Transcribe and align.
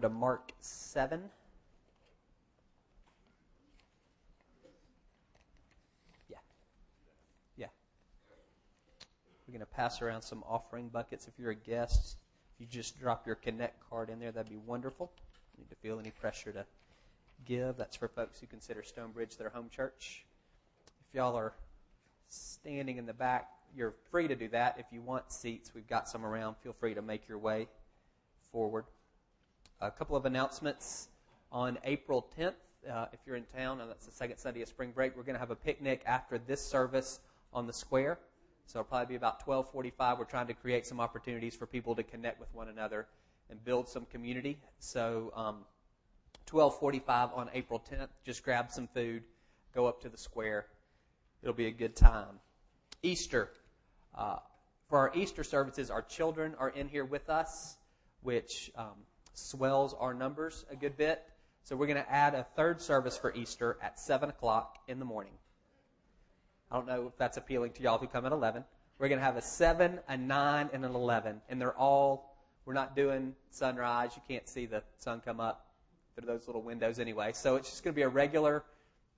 to 0.00 0.08
Mark 0.08 0.52
7. 0.60 1.20
Yeah. 6.28 6.36
Yeah. 7.56 7.66
We're 9.46 9.52
going 9.52 9.60
to 9.60 9.66
pass 9.66 10.02
around 10.02 10.22
some 10.22 10.42
offering 10.48 10.88
buckets. 10.88 11.28
If 11.28 11.34
you're 11.38 11.50
a 11.50 11.54
guest, 11.54 12.16
if 12.54 12.60
you 12.60 12.66
just 12.66 12.98
drop 12.98 13.26
your 13.26 13.36
Connect 13.36 13.78
card 13.88 14.10
in 14.10 14.18
there, 14.18 14.32
that'd 14.32 14.50
be 14.50 14.58
wonderful. 14.66 15.10
You 15.56 15.64
need 15.64 15.70
to 15.70 15.76
feel 15.76 15.98
any 15.98 16.10
pressure 16.10 16.52
to 16.52 16.64
give. 17.44 17.76
That's 17.76 17.96
for 17.96 18.08
folks 18.08 18.40
who 18.40 18.46
consider 18.46 18.82
Stonebridge 18.82 19.36
their 19.36 19.50
home 19.50 19.68
church. 19.74 20.24
If 21.08 21.14
y'all 21.14 21.36
are 21.36 21.52
standing 22.28 22.98
in 22.98 23.06
the 23.06 23.12
back, 23.12 23.48
you're 23.76 23.94
free 24.10 24.28
to 24.28 24.36
do 24.36 24.48
that. 24.48 24.76
If 24.78 24.86
you 24.92 25.00
want 25.00 25.32
seats, 25.32 25.72
we've 25.74 25.88
got 25.88 26.08
some 26.08 26.24
around. 26.24 26.56
Feel 26.62 26.72
free 26.72 26.94
to 26.94 27.02
make 27.02 27.28
your 27.28 27.38
way 27.38 27.68
forward. 28.52 28.84
A 29.82 29.90
couple 29.90 30.14
of 30.14 30.26
announcements 30.26 31.08
on 31.50 31.78
April 31.84 32.28
10th. 32.38 32.52
Uh, 32.86 33.06
if 33.14 33.20
you're 33.24 33.36
in 33.36 33.44
town, 33.56 33.80
and 33.80 33.88
that's 33.88 34.04
the 34.04 34.12
second 34.12 34.36
Sunday 34.36 34.60
of 34.60 34.68
spring 34.68 34.92
break, 34.94 35.16
we're 35.16 35.22
going 35.22 35.34
to 35.34 35.40
have 35.40 35.50
a 35.50 35.56
picnic 35.56 36.02
after 36.04 36.36
this 36.36 36.62
service 36.62 37.20
on 37.54 37.66
the 37.66 37.72
square. 37.72 38.18
So 38.66 38.80
it'll 38.80 38.88
probably 38.90 39.06
be 39.06 39.16
about 39.16 39.42
12:45. 39.42 40.18
We're 40.18 40.24
trying 40.26 40.48
to 40.48 40.52
create 40.52 40.86
some 40.86 41.00
opportunities 41.00 41.56
for 41.56 41.64
people 41.64 41.94
to 41.94 42.02
connect 42.02 42.38
with 42.38 42.54
one 42.54 42.68
another 42.68 43.06
and 43.48 43.64
build 43.64 43.88
some 43.88 44.04
community. 44.04 44.58
So 44.80 45.32
um, 45.34 45.64
12:45 46.46 47.34
on 47.34 47.48
April 47.54 47.80
10th. 47.80 48.08
Just 48.22 48.44
grab 48.44 48.70
some 48.70 48.86
food, 48.86 49.22
go 49.74 49.86
up 49.86 50.02
to 50.02 50.10
the 50.10 50.18
square. 50.18 50.66
It'll 51.42 51.54
be 51.54 51.68
a 51.68 51.72
good 51.72 51.96
time. 51.96 52.38
Easter. 53.02 53.52
Uh, 54.14 54.36
for 54.90 54.98
our 54.98 55.12
Easter 55.14 55.42
services, 55.42 55.90
our 55.90 56.02
children 56.02 56.54
are 56.58 56.68
in 56.68 56.86
here 56.86 57.06
with 57.06 57.30
us, 57.30 57.78
which 58.22 58.70
um, 58.76 59.06
swells 59.40 59.94
our 59.94 60.14
numbers 60.14 60.64
a 60.70 60.76
good 60.76 60.96
bit. 60.96 61.22
So 61.64 61.76
we're 61.76 61.86
going 61.86 62.02
to 62.02 62.10
add 62.10 62.34
a 62.34 62.44
third 62.56 62.80
service 62.80 63.16
for 63.16 63.34
Easter 63.34 63.78
at 63.82 63.98
7 63.98 64.28
o'clock 64.28 64.78
in 64.88 64.98
the 64.98 65.04
morning. 65.04 65.32
I 66.70 66.76
don't 66.76 66.86
know 66.86 67.08
if 67.08 67.16
that's 67.16 67.36
appealing 67.36 67.72
to 67.72 67.82
y'all 67.82 67.98
who 67.98 68.06
come 68.06 68.26
at 68.26 68.32
11. 68.32 68.64
We're 68.98 69.08
going 69.08 69.18
to 69.18 69.24
have 69.24 69.36
a 69.36 69.42
7, 69.42 69.98
a 70.08 70.16
9, 70.16 70.70
and 70.72 70.84
an 70.84 70.94
11. 70.94 71.40
And 71.48 71.60
they're 71.60 71.76
all, 71.76 72.36
we're 72.64 72.74
not 72.74 72.96
doing 72.96 73.34
sunrise. 73.50 74.12
You 74.14 74.22
can't 74.28 74.48
see 74.48 74.66
the 74.66 74.82
sun 74.98 75.20
come 75.24 75.40
up 75.40 75.66
through 76.14 76.26
those 76.26 76.46
little 76.46 76.62
windows 76.62 76.98
anyway. 76.98 77.32
So 77.32 77.56
it's 77.56 77.70
just 77.70 77.84
going 77.84 77.94
to 77.94 77.96
be 77.96 78.02
a 78.02 78.08
regular 78.08 78.64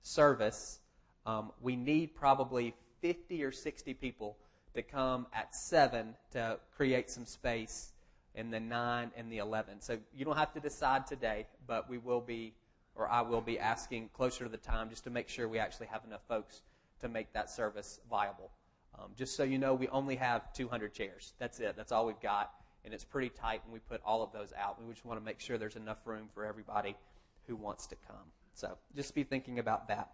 service. 0.01 0.79
Um, 1.25 1.51
we 1.61 1.75
need 1.75 2.15
probably 2.15 2.73
50 3.01 3.43
or 3.43 3.51
60 3.51 3.93
people 3.95 4.37
to 4.75 4.81
come 4.81 5.27
at 5.33 5.55
7 5.55 6.15
to 6.31 6.59
create 6.75 7.09
some 7.09 7.25
space 7.25 7.92
in 8.35 8.49
the 8.49 8.59
9 8.59 9.11
and 9.15 9.31
the 9.31 9.37
11. 9.37 9.81
So 9.81 9.97
you 10.15 10.25
don't 10.25 10.37
have 10.37 10.53
to 10.53 10.59
decide 10.59 11.05
today, 11.05 11.47
but 11.67 11.89
we 11.89 11.97
will 11.97 12.21
be, 12.21 12.53
or 12.95 13.07
I 13.07 13.21
will 13.21 13.41
be 13.41 13.59
asking 13.59 14.09
closer 14.13 14.43
to 14.43 14.49
the 14.49 14.57
time 14.57 14.89
just 14.89 15.03
to 15.03 15.09
make 15.09 15.29
sure 15.29 15.47
we 15.47 15.59
actually 15.59 15.87
have 15.87 16.03
enough 16.05 16.21
folks 16.27 16.61
to 16.99 17.09
make 17.09 17.31
that 17.33 17.49
service 17.49 17.99
viable. 18.09 18.51
Um, 18.97 19.09
just 19.17 19.35
so 19.35 19.43
you 19.43 19.57
know, 19.57 19.73
we 19.73 19.87
only 19.89 20.15
have 20.15 20.53
200 20.53 20.93
chairs. 20.93 21.33
That's 21.39 21.59
it. 21.59 21.75
That's 21.75 21.91
all 21.91 22.05
we've 22.05 22.19
got. 22.21 22.51
And 22.85 22.93
it's 22.93 23.03
pretty 23.03 23.29
tight 23.29 23.61
when 23.65 23.73
we 23.73 23.79
put 23.79 24.01
all 24.05 24.23
of 24.23 24.31
those 24.31 24.53
out. 24.57 24.81
We 24.83 24.91
just 24.93 25.05
want 25.05 25.19
to 25.19 25.25
make 25.25 25.39
sure 25.39 25.57
there's 25.57 25.75
enough 25.75 25.99
room 26.05 26.27
for 26.33 26.45
everybody 26.45 26.95
who 27.47 27.55
wants 27.55 27.87
to 27.87 27.95
come. 28.07 28.25
So 28.53 28.77
just 28.95 29.15
be 29.15 29.23
thinking 29.23 29.59
about 29.59 29.87
that. 29.87 30.11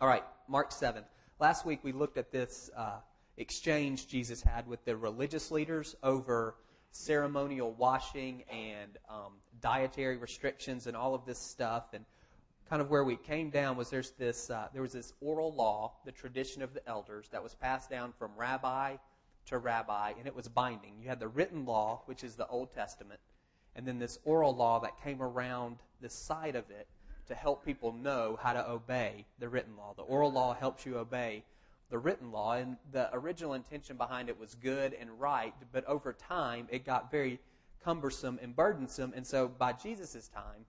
All 0.00 0.08
right, 0.08 0.24
Mark 0.48 0.72
7. 0.72 1.04
Last 1.38 1.66
week 1.66 1.80
we 1.82 1.92
looked 1.92 2.16
at 2.16 2.30
this 2.32 2.70
uh, 2.76 3.00
exchange 3.36 4.08
Jesus 4.08 4.42
had 4.42 4.66
with 4.66 4.84
the 4.84 4.96
religious 4.96 5.50
leaders 5.50 5.94
over 6.02 6.56
ceremonial 6.92 7.72
washing 7.72 8.44
and 8.50 8.98
um, 9.10 9.32
dietary 9.60 10.16
restrictions 10.16 10.86
and 10.86 10.96
all 10.96 11.14
of 11.14 11.24
this 11.24 11.38
stuff. 11.38 11.94
And 11.94 12.04
kind 12.68 12.80
of 12.80 12.90
where 12.90 13.04
we 13.04 13.16
came 13.16 13.50
down 13.50 13.76
was 13.76 13.90
there's 13.90 14.12
this 14.12 14.50
uh, 14.50 14.68
there 14.72 14.82
was 14.82 14.92
this 14.92 15.12
oral 15.20 15.52
law, 15.52 15.94
the 16.04 16.12
tradition 16.12 16.62
of 16.62 16.74
the 16.74 16.86
elders, 16.88 17.28
that 17.32 17.42
was 17.42 17.54
passed 17.54 17.90
down 17.90 18.12
from 18.18 18.30
rabbi 18.36 18.96
to 19.46 19.58
rabbi, 19.58 20.12
and 20.18 20.26
it 20.26 20.36
was 20.36 20.46
binding. 20.46 20.94
You 21.00 21.08
had 21.08 21.18
the 21.18 21.28
written 21.28 21.64
law, 21.64 22.02
which 22.06 22.22
is 22.22 22.36
the 22.36 22.46
Old 22.46 22.72
Testament, 22.72 23.20
and 23.74 23.86
then 23.86 23.98
this 23.98 24.18
oral 24.24 24.54
law 24.54 24.78
that 24.80 25.02
came 25.02 25.20
around 25.20 25.78
the 26.00 26.08
side 26.08 26.54
of 26.54 26.70
it 26.70 26.86
to 27.26 27.34
help 27.34 27.64
people 27.64 27.92
know 27.92 28.38
how 28.40 28.52
to 28.52 28.70
obey 28.70 29.26
the 29.38 29.48
written 29.48 29.76
law. 29.76 29.94
The 29.96 30.02
oral 30.02 30.32
law 30.32 30.54
helps 30.54 30.84
you 30.84 30.98
obey 30.98 31.44
the 31.92 31.98
written 31.98 32.32
law, 32.32 32.54
and 32.54 32.78
the 32.90 33.14
original 33.14 33.52
intention 33.52 33.98
behind 33.98 34.30
it 34.30 34.40
was 34.40 34.54
good 34.54 34.96
and 34.98 35.10
right, 35.20 35.52
but 35.72 35.84
over 35.84 36.14
time 36.14 36.66
it 36.70 36.86
got 36.86 37.10
very 37.10 37.38
cumbersome 37.84 38.38
and 38.40 38.56
burdensome, 38.56 39.12
and 39.14 39.26
so 39.26 39.46
by 39.46 39.74
Jesus' 39.74 40.26
time, 40.28 40.64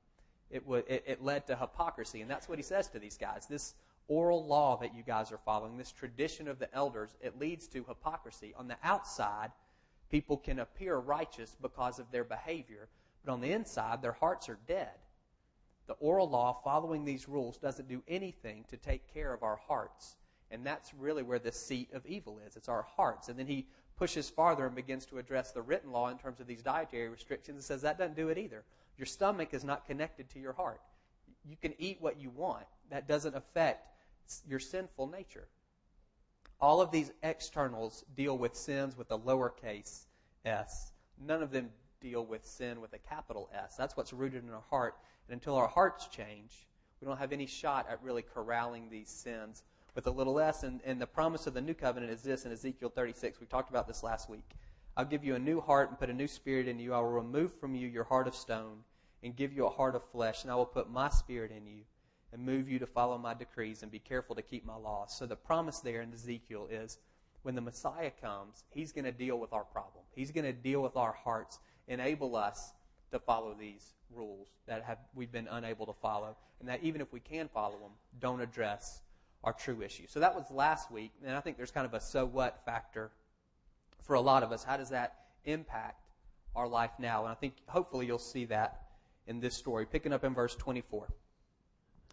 it, 0.52 0.66
w- 0.66 0.84
it, 0.86 1.02
it 1.08 1.24
led 1.24 1.48
to 1.48 1.56
hypocrisy, 1.56 2.20
and 2.20 2.30
that's 2.30 2.50
what 2.50 2.60
he 2.60 2.64
says 2.64 2.90
to 2.90 3.00
these 3.00 3.18
guys. 3.18 3.46
This 3.48 3.74
oral 4.10 4.46
law 4.46 4.76
that 4.82 4.94
you 4.94 5.02
guys 5.02 5.32
are 5.32 5.40
following, 5.46 5.78
this 5.78 5.94
tradition 5.94 6.50
of 6.50 6.60
the 6.60 6.72
elders, 6.76 7.16
it 7.22 7.40
leads 7.40 7.68
to 7.70 7.86
hypocrisy. 7.88 8.54
On 8.58 8.68
the 8.68 8.76
outside, 8.84 9.52
people 10.12 10.36
can 10.36 10.60
appear 10.60 10.98
righteous 10.98 11.56
because 11.62 12.00
of 12.00 12.12
their 12.12 12.26
behavior, 12.26 12.90
but 13.24 13.32
on 13.32 13.40
the 13.40 13.54
inside, 13.54 14.02
their 14.02 14.12
hearts 14.12 14.50
are 14.50 14.60
dead. 14.68 15.00
The 15.88 15.94
oral 15.94 16.30
law, 16.30 16.60
following 16.66 17.06
these 17.06 17.30
rules, 17.30 17.56
doesn't 17.56 17.88
do 17.88 18.04
anything 18.10 18.66
to 18.72 18.76
take 18.76 19.14
care 19.14 19.34
of 19.34 19.42
our 19.42 19.60
hearts. 19.70 20.18
And 20.54 20.64
that's 20.64 20.94
really 20.94 21.24
where 21.24 21.40
the 21.40 21.52
seat 21.52 21.90
of 21.94 22.06
evil 22.06 22.40
is. 22.46 22.56
It's 22.56 22.70
our 22.70 22.84
hearts. 22.96 23.28
And 23.28 23.38
then 23.38 23.48
he 23.48 23.66
pushes 23.98 24.30
farther 24.30 24.68
and 24.68 24.76
begins 24.76 25.06
to 25.08 25.18
address 25.18 25.52
the 25.52 25.64
written 25.64 25.92
law 25.92 26.10
in 26.10 26.18
terms 26.18 26.40
of 26.40 26.46
these 26.46 26.62
dietary 26.62 27.10
restrictions 27.10 27.56
and 27.56 27.64
says 27.64 27.82
that 27.82 27.98
doesn't 27.98 28.16
do 28.16 28.30
it 28.30 28.38
either. 28.38 28.64
Your 28.96 29.08
stomach 29.08 29.50
is 29.54 29.64
not 29.64 29.86
connected 29.88 30.30
to 30.30 30.40
your 30.40 30.54
heart. 30.54 30.80
You 31.44 31.58
can 31.60 31.74
eat 31.80 31.98
what 32.00 32.22
you 32.22 32.30
want. 32.30 32.66
That 32.92 33.08
doesn't 33.08 33.36
affect 33.36 33.88
your 34.48 34.60
sinful 34.60 35.08
nature. 35.08 35.48
All 36.62 36.82
of 36.82 36.92
these 36.92 37.12
externals 37.24 38.06
deal 38.16 38.38
with 38.38 38.56
sins 38.56 38.96
with 38.96 39.12
a 39.12 39.18
lowercase 39.18 40.06
s. 40.46 40.94
None 41.20 41.42
of 41.42 41.52
them 41.52 41.70
deal 42.00 42.26
with 42.26 42.46
sin 42.46 42.80
with 42.80 42.94
a 42.94 43.00
capital 43.00 43.50
S. 43.54 43.76
That's 43.76 43.98
what's 43.98 44.14
rooted 44.14 44.44
in 44.44 44.52
our 44.52 44.64
heart. 44.70 44.98
And 45.28 45.34
until 45.34 45.56
our 45.56 45.68
hearts 45.68 46.08
change, 46.08 46.68
we 47.02 47.08
don't 47.08 47.18
have 47.18 47.34
any 47.34 47.48
shot 47.48 47.88
at 47.90 48.02
really 48.04 48.22
corralling 48.22 48.90
these 48.90 49.10
sins 49.10 49.64
with 49.96 50.08
a 50.08 50.12
little 50.12 50.40
s. 50.40 50.64
And, 50.64 50.82
and 50.86 51.02
the 51.02 51.08
promise 51.08 51.48
of 51.48 51.54
the 51.54 51.62
new 51.62 51.74
covenant 51.74 52.12
is 52.12 52.22
this 52.22 52.46
in 52.46 52.52
Ezekiel 52.52 52.92
36. 52.94 53.40
We 53.40 53.48
talked 53.48 53.70
about 53.70 53.88
this 53.88 54.04
last 54.04 54.30
week. 54.30 54.50
I'll 54.96 55.06
give 55.06 55.24
you 55.24 55.36
a 55.36 55.40
new 55.40 55.60
heart 55.60 55.90
and 55.90 56.00
put 56.00 56.10
a 56.10 56.14
new 56.14 56.28
spirit 56.28 56.68
in 56.68 56.80
you. 56.80 56.94
I 56.94 57.00
will 57.00 57.10
remove 57.10 57.54
from 57.60 57.76
you 57.76 57.88
your 57.88 58.04
heart 58.04 58.28
of 58.28 58.36
stone 58.36 58.80
and 59.24 59.36
give 59.36 59.54
you 59.54 59.66
a 59.66 59.70
heart 59.70 59.96
of 59.96 60.04
flesh, 60.12 60.44
and 60.44 60.52
I 60.52 60.56
will 60.56 60.66
put 60.66 60.92
my 60.92 61.10
spirit 61.10 61.52
in 61.52 61.66
you 61.66 61.82
and 62.32 62.46
move 62.46 62.70
you 62.70 62.80
to 62.80 62.86
follow 62.86 63.18
my 63.18 63.34
decrees 63.34 63.82
and 63.82 63.92
be 63.92 64.00
careful 64.00 64.36
to 64.36 64.42
keep 64.42 64.66
my 64.66 64.76
laws. 64.76 65.16
So 65.18 65.26
the 65.26 65.36
promise 65.36 65.80
there 65.80 66.02
in 66.02 66.14
Ezekiel 66.14 66.68
is 66.70 66.98
when 67.44 67.56
the 67.56 67.62
Messiah 67.62 68.12
comes, 68.22 68.64
he's 68.70 68.92
going 68.92 69.06
to 69.06 69.12
deal 69.12 69.40
with 69.40 69.54
our 69.54 69.64
problem. 69.64 70.04
He's 70.16 70.32
going 70.32 70.46
to 70.46 70.54
deal 70.54 70.82
with 70.82 70.96
our 70.96 71.14
hearts, 71.14 71.60
enable 71.88 72.36
us 72.36 72.74
to 73.12 73.20
follow 73.20 73.56
these 73.58 73.94
rules 74.12 74.50
that 74.68 74.84
have 74.84 74.98
we've 75.16 75.32
been 75.32 75.48
unable 75.50 75.86
to 75.86 75.94
follow, 75.94 76.36
and 76.60 76.70
that 76.70 76.84
even 76.84 77.02
if 77.02 77.12
we 77.14 77.20
can 77.20 77.48
follow 77.54 77.78
them, 77.80 77.92
don't 78.20 78.42
address 78.42 79.02
our 79.44 79.54
true 79.54 79.82
issue. 79.82 80.06
So 80.08 80.20
that 80.20 80.36
was 80.36 80.50
last 80.50 80.92
week, 80.92 81.12
and 81.26 81.36
I 81.36 81.40
think 81.42 81.58
there's 81.58 81.72
kind 81.72 81.86
of 81.86 81.94
a 81.94 82.00
so 82.00 82.26
what 82.26 82.62
factor 82.66 83.12
for 84.02 84.16
a 84.16 84.22
lot 84.22 84.44
of 84.44 84.52
us. 84.52 84.64
How 84.64 84.78
does 84.78 84.90
that 84.90 85.16
impact 85.46 86.08
our 86.56 86.68
life 86.68 86.92
now? 86.98 87.24
And 87.24 87.32
I 87.32 87.36
think 87.36 87.56
hopefully 87.68 88.06
you'll 88.06 88.20
see 88.20 88.46
that 88.46 88.82
in 89.28 89.40
this 89.40 89.56
story, 89.56 89.86
picking 89.86 90.14
up 90.14 90.24
in 90.24 90.34
verse 90.34 90.56
24. 90.56 91.08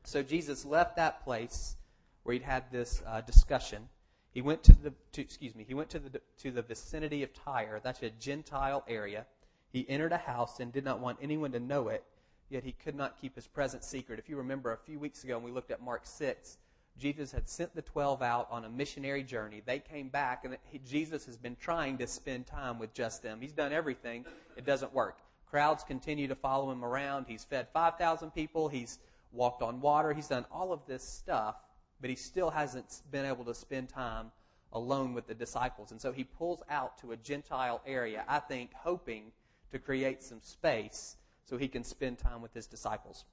So 0.04 0.22
Jesus 0.22 0.64
left 0.64 0.96
that 0.96 1.22
place 1.24 1.76
where 2.22 2.32
he'd 2.32 2.42
had 2.42 2.70
this 2.70 3.02
uh, 3.06 3.20
discussion. 3.20 3.88
He 4.32 4.42
went 4.42 4.62
to 4.64 4.72
the 4.72 4.92
to, 5.12 5.20
excuse 5.20 5.54
me. 5.54 5.64
He 5.66 5.74
went 5.74 5.90
to 5.90 5.98
the 5.98 6.20
to 6.38 6.50
the 6.50 6.62
vicinity 6.62 7.22
of 7.22 7.32
Tyre. 7.34 7.80
That's 7.82 8.02
a 8.02 8.10
Gentile 8.10 8.84
area. 8.88 9.26
He 9.72 9.88
entered 9.88 10.12
a 10.12 10.18
house 10.18 10.60
and 10.60 10.72
did 10.72 10.84
not 10.84 11.00
want 11.00 11.18
anyone 11.20 11.52
to 11.52 11.60
know 11.60 11.88
it. 11.88 12.04
Yet 12.48 12.64
he 12.64 12.72
could 12.72 12.96
not 12.96 13.20
keep 13.20 13.36
his 13.36 13.46
presence 13.46 13.86
secret. 13.86 14.18
If 14.18 14.28
you 14.28 14.36
remember 14.36 14.72
a 14.72 14.76
few 14.76 14.98
weeks 14.98 15.22
ago 15.22 15.36
when 15.36 15.44
we 15.44 15.52
looked 15.52 15.70
at 15.70 15.82
Mark 15.82 16.02
six, 16.04 16.58
Jesus 16.98 17.32
had 17.32 17.48
sent 17.48 17.74
the 17.74 17.82
12 17.82 18.22
out 18.22 18.48
on 18.50 18.64
a 18.64 18.68
missionary 18.68 19.22
journey. 19.22 19.62
They 19.64 19.78
came 19.78 20.08
back, 20.08 20.44
and 20.44 20.56
Jesus 20.86 21.24
has 21.26 21.36
been 21.36 21.56
trying 21.56 21.98
to 21.98 22.06
spend 22.06 22.46
time 22.46 22.78
with 22.78 22.92
just 22.92 23.22
them. 23.22 23.40
He's 23.40 23.52
done 23.52 23.72
everything, 23.72 24.26
it 24.56 24.66
doesn't 24.66 24.92
work. 24.92 25.18
Crowds 25.46 25.82
continue 25.82 26.28
to 26.28 26.34
follow 26.34 26.70
him 26.70 26.84
around. 26.84 27.26
He's 27.26 27.44
fed 27.44 27.68
5,000 27.72 28.30
people, 28.32 28.68
he's 28.68 28.98
walked 29.32 29.62
on 29.62 29.80
water, 29.80 30.12
he's 30.12 30.28
done 30.28 30.44
all 30.52 30.72
of 30.72 30.80
this 30.86 31.02
stuff, 31.02 31.56
but 32.00 32.10
he 32.10 32.16
still 32.16 32.50
hasn't 32.50 33.02
been 33.10 33.24
able 33.24 33.44
to 33.46 33.54
spend 33.54 33.88
time 33.88 34.30
alone 34.72 35.14
with 35.14 35.26
the 35.26 35.34
disciples. 35.34 35.90
And 35.90 36.00
so 36.00 36.12
he 36.12 36.24
pulls 36.24 36.62
out 36.70 36.98
to 36.98 37.12
a 37.12 37.16
Gentile 37.16 37.80
area, 37.86 38.24
I 38.28 38.38
think, 38.38 38.72
hoping 38.74 39.32
to 39.72 39.78
create 39.78 40.22
some 40.22 40.40
space 40.42 41.16
so 41.44 41.56
he 41.56 41.68
can 41.68 41.82
spend 41.82 42.18
time 42.18 42.42
with 42.42 42.54
his 42.54 42.66
disciples 42.66 43.24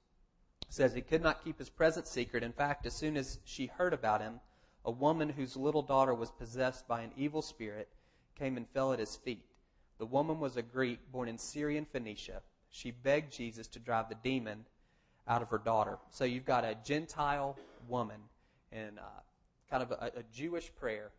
says 0.68 0.92
he 0.92 1.00
could 1.00 1.22
not 1.22 1.44
keep 1.44 1.58
his 1.58 1.70
presence 1.70 2.10
secret. 2.10 2.42
In 2.42 2.52
fact, 2.52 2.86
as 2.86 2.94
soon 2.94 3.16
as 3.16 3.38
she 3.44 3.66
heard 3.66 3.94
about 3.94 4.20
him, 4.20 4.40
a 4.84 4.90
woman 4.90 5.28
whose 5.28 5.56
little 5.56 5.82
daughter 5.82 6.14
was 6.14 6.30
possessed 6.30 6.86
by 6.86 7.02
an 7.02 7.12
evil 7.16 7.42
spirit 7.42 7.88
came 8.38 8.56
and 8.56 8.68
fell 8.68 8.92
at 8.92 8.98
his 8.98 9.16
feet. 9.16 9.44
The 9.98 10.06
woman 10.06 10.38
was 10.38 10.56
a 10.56 10.62
Greek 10.62 11.10
born 11.10 11.28
in 11.28 11.38
Syrian 11.38 11.86
Phoenicia 11.90 12.42
she 12.70 12.90
begged 12.90 13.32
Jesus 13.32 13.66
to 13.68 13.78
drive 13.78 14.08
the 14.08 14.16
demon 14.16 14.64
out 15.26 15.42
of 15.42 15.48
her 15.50 15.58
daughter. 15.58 15.98
So 16.10 16.24
you've 16.24 16.44
got 16.44 16.64
a 16.64 16.76
Gentile 16.84 17.58
woman 17.88 18.20
and 18.72 18.98
uh, 18.98 19.02
kind 19.70 19.82
of 19.82 19.90
a, 19.92 20.12
a 20.18 20.22
Jewish 20.32 20.74
prayer 20.74 21.10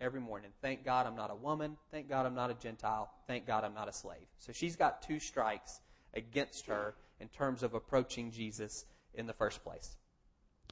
every 0.00 0.20
morning. 0.20 0.50
Thank 0.62 0.84
God 0.84 1.06
I'm 1.06 1.16
not 1.16 1.30
a 1.30 1.34
woman. 1.34 1.76
Thank 1.90 2.08
God 2.08 2.26
I'm 2.26 2.34
not 2.34 2.50
a 2.50 2.54
Gentile. 2.54 3.10
Thank 3.26 3.46
God 3.46 3.64
I'm 3.64 3.74
not 3.74 3.88
a 3.88 3.92
slave. 3.92 4.26
So 4.38 4.52
she's 4.52 4.76
got 4.76 5.02
two 5.02 5.18
strikes 5.18 5.80
against 6.14 6.66
her 6.66 6.94
in 7.20 7.28
terms 7.28 7.62
of 7.62 7.74
approaching 7.74 8.30
Jesus 8.30 8.84
in 9.14 9.26
the 9.26 9.32
first 9.32 9.62
place. 9.64 9.96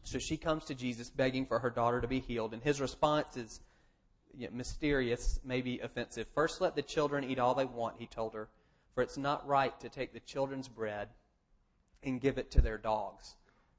So 0.02 0.18
she 0.18 0.36
comes 0.36 0.64
to 0.66 0.74
Jesus 0.74 1.10
begging 1.10 1.46
for 1.46 1.58
her 1.58 1.70
daughter 1.70 2.00
to 2.00 2.08
be 2.08 2.20
healed, 2.20 2.54
and 2.54 2.62
his 2.62 2.80
response 2.80 3.36
is 3.36 3.60
you 4.36 4.46
know, 4.46 4.54
mysterious, 4.54 5.40
maybe 5.44 5.80
offensive. 5.80 6.26
First, 6.34 6.60
let 6.60 6.76
the 6.76 6.82
children 6.82 7.24
eat 7.24 7.38
all 7.38 7.54
they 7.54 7.64
want, 7.64 7.96
he 7.98 8.06
told 8.06 8.34
her, 8.34 8.48
for 8.94 9.02
it's 9.02 9.16
not 9.16 9.46
right 9.46 9.78
to 9.80 9.88
take 9.88 10.12
the 10.12 10.20
children's 10.20 10.68
bread 10.68 11.08
and 12.02 12.20
give 12.20 12.38
it 12.38 12.50
to 12.52 12.60
their 12.60 12.78
dogs. 12.78 13.34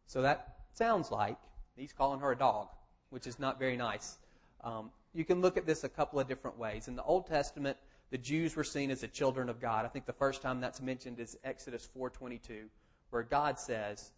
So 0.05 0.21
that 0.21 0.55
sounds 0.73 1.11
like 1.11 1.37
he's 1.75 1.93
calling 1.93 2.19
her 2.19 2.31
a 2.31 2.37
dog, 2.37 2.67
which 3.09 3.27
is 3.27 3.39
not 3.39 3.59
very 3.59 3.77
nice. 3.77 4.17
Um, 4.63 4.91
you 5.13 5.23
can 5.23 5.41
look 5.41 5.57
at 5.57 5.65
this 5.65 5.83
a 5.83 5.89
couple 5.89 6.19
of 6.19 6.27
different 6.27 6.57
ways. 6.57 6.87
In 6.87 6.95
the 6.95 7.03
Old 7.03 7.27
Testament, 7.27 7.77
the 8.09 8.17
Jews 8.17 8.55
were 8.55 8.63
seen 8.63 8.89
as 8.91 9.01
the 9.01 9.07
children 9.07 9.49
of 9.49 9.59
God. 9.59 9.85
I 9.85 9.89
think 9.89 10.05
the 10.05 10.13
first 10.13 10.41
time 10.41 10.61
that's 10.61 10.81
mentioned 10.81 11.19
is 11.19 11.37
Exodus 11.43 11.87
4:22, 11.87 12.69
where 13.09 13.23
God 13.23 13.59
says, 13.59 14.11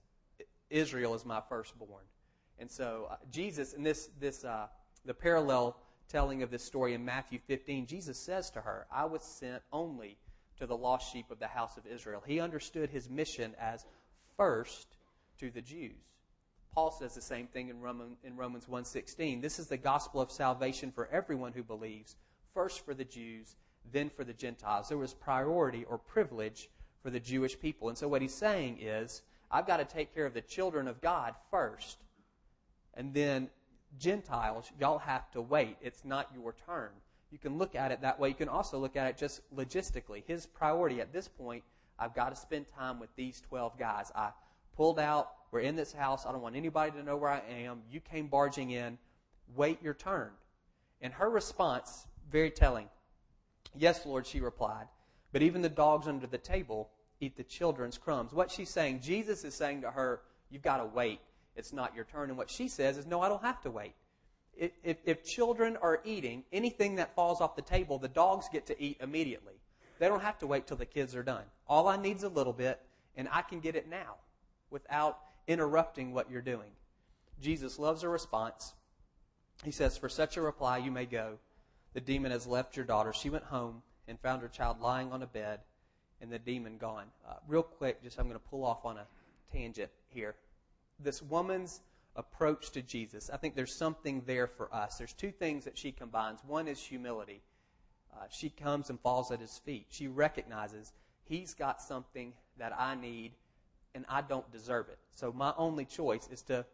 "Israel 0.70 1.16
is 1.16 1.26
my 1.26 1.42
firstborn." 1.42 2.06
And 2.60 2.70
so 2.70 3.08
uh, 3.10 3.18
Jesus, 3.32 3.74
in 3.74 3.84
this 3.84 4.10
this 4.20 4.44
uh, 4.44 4.68
the 5.06 5.14
parallel 5.14 5.78
telling 6.08 6.44
of 6.44 6.52
this 6.52 6.64
story 6.64 6.94
in 6.94 7.06
Matthew 7.06 7.40
15, 7.40 7.88
Jesus 7.88 8.20
says 8.20 8.50
to 8.52 8.62
her, 8.62 8.86
"I 8.92 9.06
was 9.06 9.24
sent 9.24 9.64
only 9.72 10.18
to 10.58 10.68
the 10.68 10.78
lost 10.78 11.12
sheep 11.12 11.32
of 11.32 11.40
the 11.40 11.48
house 11.48 11.78
of 11.78 11.88
Israel." 11.88 12.22
He 12.26 12.40
understood 12.40 12.90
his 12.90 13.10
mission 13.10 13.56
as 13.60 13.86
first 14.38 14.88
to 15.40 15.50
the 15.50 15.62
Jews. 15.62 16.10
Paul 16.72 16.92
says 16.92 17.16
the 17.16 17.22
same 17.22 17.48
thing 17.48 17.70
in, 17.70 17.82
Roman, 17.82 18.16
in 18.24 18.36
Romans 18.36 18.68
1.16. 18.68 19.42
This 19.42 19.58
is 19.58 19.68
the 19.68 19.78
gospel 19.78 20.22
of 20.22 20.32
salvation 20.32 20.92
for 20.92 21.08
everyone 21.08 21.52
who 21.54 21.64
believes, 21.64 22.16
first 22.54 22.86
for 22.86 22.94
the 22.94 23.04
Jews, 23.04 23.56
then 23.92 24.10
for 24.10 24.24
the 24.24 24.34
Gentiles. 24.34 24.90
There 24.90 24.98
was 24.98 25.14
priority 25.14 25.86
or 25.90 25.98
privilege 25.98 26.70
for 27.02 27.10
the 27.10 27.20
Jewish 27.20 27.60
people. 27.60 27.90
And 27.90 27.98
so 27.98 28.08
what 28.08 28.22
he's 28.22 28.34
saying 28.34 28.80
is, 28.82 29.22
I've 29.52 29.66
got 29.66 29.78
to 29.78 29.86
take 29.86 30.14
care 30.14 30.26
of 30.26 30.34
the 30.34 30.42
children 30.42 30.88
of 30.88 31.02
God 31.02 31.34
first. 31.50 31.98
And 32.94 33.14
then 33.14 33.50
Gentiles, 33.98 34.72
y'all 34.80 35.00
have 35.00 35.32
to 35.32 35.42
wait. 35.42 35.78
It's 35.82 36.06
not 36.06 36.30
your 36.34 36.54
turn. 36.66 36.90
You 37.32 37.38
can 37.38 37.58
look 37.58 37.76
at 37.76 37.92
it 37.92 38.02
that 38.02 38.20
way. 38.20 38.30
You 38.30 38.36
can 38.36 38.50
also 38.50 38.78
look 38.78 38.96
at 38.96 39.08
it 39.08 39.18
just 39.18 39.42
logistically. 39.56 40.24
His 40.26 40.46
priority 40.46 41.02
at 41.02 41.14
this 41.14 41.28
point, 41.28 41.64
I've 41.98 42.14
got 42.16 42.30
to 42.30 42.36
spend 42.36 42.68
time 42.68 43.00
with 43.00 43.10
these 43.16 43.42
12 43.42 43.78
guys. 43.78 44.12
I 44.16 44.30
pulled 44.76 45.00
out. 45.00 45.32
We're 45.52 45.62
in 45.62 45.76
this 45.76 45.92
house. 45.92 46.26
I 46.26 46.32
don't 46.32 46.42
want 46.42 46.56
anybody 46.56 46.92
to 46.92 47.04
know 47.04 47.18
where 47.18 47.32
I 47.32 47.42
am. 47.50 47.82
You 47.92 48.00
came 48.00 48.28
barging 48.28 48.72
in. 48.72 48.98
Wait 49.56 49.82
your 49.82 49.96
turn. 49.96 50.30
And 51.02 51.12
her 51.14 51.30
response, 51.30 52.06
very 52.32 52.52
telling. 52.52 52.88
Yes, 53.76 54.06
Lord, 54.06 54.26
she 54.26 54.40
replied. 54.40 54.88
But 55.32 55.42
even 55.42 55.62
the 55.62 55.70
dogs 55.70 56.08
under 56.08 56.28
the 56.28 56.38
table 56.38 56.90
eat 57.20 57.38
the 57.38 57.44
children's 57.44 57.98
crumbs. 57.98 58.34
What 58.34 58.52
she's 58.52 58.70
saying, 58.70 59.02
Jesus 59.02 59.44
is 59.44 59.54
saying 59.54 59.82
to 59.82 59.92
her, 59.92 60.22
You've 60.50 60.64
got 60.64 60.78
to 60.78 60.86
wait. 60.86 61.20
It's 61.56 61.74
not 61.74 61.96
your 61.96 62.06
turn. 62.06 62.30
And 62.30 62.38
what 62.38 62.50
she 62.50 62.68
says 62.68 62.98
is, 62.98 63.06
No, 63.06 63.22
I 63.22 63.30
don't 63.30 63.44
have 63.44 63.62
to 63.62 63.72
wait. 63.72 63.94
If, 64.58 64.98
if, 65.06 65.24
children 65.24 65.78
are 65.78 66.02
eating 66.04 66.44
anything 66.52 66.96
that 66.96 67.16
falls 67.16 67.40
off 67.40 67.56
the 67.56 67.62
table, 67.62 67.98
the 67.98 68.10
dogs 68.10 68.48
get 68.52 68.66
to 68.66 68.82
eat 68.82 68.98
immediately. 69.00 69.54
They 70.00 70.08
don't 70.08 70.22
have 70.22 70.38
to 70.40 70.48
wait 70.48 70.68
till 70.68 70.76
the 70.76 70.86
kids 70.86 71.16
are 71.16 71.24
done. 71.24 71.44
All 71.68 71.88
I 71.88 71.96
need 71.96 72.18
is 72.18 72.24
a 72.24 72.30
little 72.30 72.52
bit, 72.52 72.82
and 73.16 73.30
I 73.32 73.42
can 73.42 73.62
get 73.62 73.78
it 73.78 73.88
now 73.88 74.16
without 74.70 75.20
interrupting 75.48 76.14
what 76.14 76.30
you're 76.30 76.42
doing. 76.42 76.72
Jesus 77.42 77.80
loves 77.80 78.04
a 78.04 78.10
response. 78.10 78.74
He 79.64 79.72
says, 79.72 79.98
For 79.98 80.10
such 80.10 80.36
a 80.36 80.42
reply 80.42 80.78
you 80.78 80.92
may 80.92 81.06
go. 81.06 81.38
The 81.94 82.02
demon 82.02 82.32
has 82.32 82.46
left 82.46 82.76
your 82.76 82.86
daughter. 82.86 83.14
She 83.14 83.30
went 83.30 83.46
home 83.46 83.82
and 84.08 84.20
found 84.20 84.42
her 84.42 84.48
child 84.48 84.80
lying 84.82 85.12
on 85.12 85.24
a 85.24 85.28
bed 85.28 85.62
and 86.22 86.32
the 86.32 86.40
demon 86.40 86.78
gone. 86.78 87.06
Uh, 87.28 87.36
real 87.48 87.64
quick, 87.64 88.04
just 88.04 88.20
I'm 88.20 88.28
going 88.28 88.40
to 88.40 88.50
pull 88.50 88.64
off 88.64 88.86
on 88.86 88.98
a 88.98 89.06
tangent 89.52 89.90
here. 90.10 90.36
This 91.00 91.22
woman's 91.22 91.82
approach 92.16 92.72
to 92.72 92.82
Jesus, 92.82 93.30
I 93.32 93.38
think 93.38 93.56
there's 93.56 93.76
something 93.76 94.24
there 94.26 94.48
for 94.48 94.74
us. 94.74 94.98
There's 94.98 95.14
two 95.14 95.32
things 95.32 95.64
that 95.66 95.78
she 95.78 95.92
combines. 95.92 96.40
One 96.46 96.68
is 96.68 96.80
humility. 96.80 97.42
Uh, 98.14 98.26
she 98.30 98.50
comes 98.50 98.90
and 98.90 99.00
falls 99.00 99.32
at 99.32 99.40
his 99.40 99.60
feet. 99.60 99.86
She 99.90 100.08
recognizes 100.08 100.92
he's 101.24 101.54
got 101.54 101.82
something 101.82 102.34
that 102.58 102.74
I 102.78 102.96
need 102.96 103.34
and 103.96 104.06
I 104.10 104.22
don't 104.22 104.50
deserve 104.52 104.90
it. 104.90 105.00
So 105.12 105.32
my 105.32 105.54
only 105.58 105.86
choice 105.86 106.28
is 106.32 106.42
to 106.44 106.66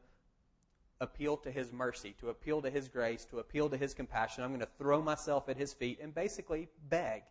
appeal 1.01 1.37
to 1.37 1.51
his 1.51 1.71
mercy, 1.73 2.15
to 2.19 2.29
appeal 2.29 2.61
to 2.61 2.69
his 2.69 2.87
grace, 2.87 3.25
to 3.25 3.39
appeal 3.39 3.69
to 3.69 3.77
his 3.77 3.93
compassion. 3.93 4.43
I'm 4.43 4.51
going 4.51 4.61
to 4.61 4.69
throw 4.77 5.01
myself 5.01 5.49
at 5.49 5.57
his 5.57 5.73
feet 5.73 5.99
and 6.01 6.13
basically 6.13 6.69
beg 6.89 7.23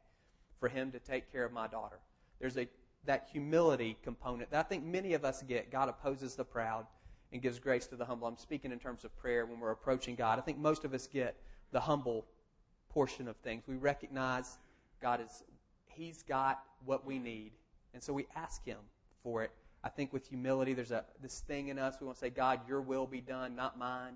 for 0.60 0.68
him 0.68 0.90
to 0.92 0.98
take 0.98 1.30
care 1.32 1.44
of 1.44 1.52
my 1.52 1.66
daughter. 1.66 1.98
There's 2.40 2.56
a 2.58 2.68
that 3.06 3.28
humility 3.30 3.98
component 4.02 4.50
that 4.50 4.60
I 4.60 4.68
think 4.68 4.84
many 4.84 5.12
of 5.12 5.24
us 5.24 5.42
get. 5.42 5.70
God 5.70 5.88
opposes 5.88 6.34
the 6.34 6.44
proud 6.44 6.86
and 7.32 7.42
gives 7.42 7.58
grace 7.58 7.86
to 7.88 7.96
the 7.96 8.04
humble. 8.04 8.26
I'm 8.26 8.38
speaking 8.38 8.72
in 8.72 8.78
terms 8.78 9.04
of 9.04 9.14
prayer 9.18 9.44
when 9.44 9.60
we're 9.60 9.72
approaching 9.72 10.14
God. 10.14 10.38
I 10.38 10.42
think 10.42 10.58
most 10.58 10.84
of 10.84 10.94
us 10.94 11.06
get 11.06 11.36
the 11.72 11.80
humble 11.80 12.24
portion 12.88 13.28
of 13.28 13.36
things. 13.36 13.64
We 13.66 13.76
recognize 13.76 14.58
God 15.02 15.20
is 15.20 15.42
He's 15.86 16.22
got 16.22 16.62
what 16.84 17.06
we 17.06 17.18
need, 17.18 17.52
and 17.92 18.02
so 18.02 18.12
we 18.12 18.26
ask 18.34 18.64
Him 18.64 18.78
for 19.22 19.42
it 19.42 19.50
I 19.84 19.90
think 19.90 20.14
with 20.14 20.26
humility, 20.26 20.72
there's 20.72 20.90
a 20.90 21.04
this 21.20 21.40
thing 21.40 21.68
in 21.68 21.78
us. 21.78 21.96
We 22.00 22.06
want 22.06 22.16
to 22.16 22.20
say, 22.20 22.30
God, 22.30 22.60
your 22.66 22.80
will 22.80 23.06
be 23.06 23.20
done, 23.20 23.54
not 23.54 23.78
mine. 23.78 24.14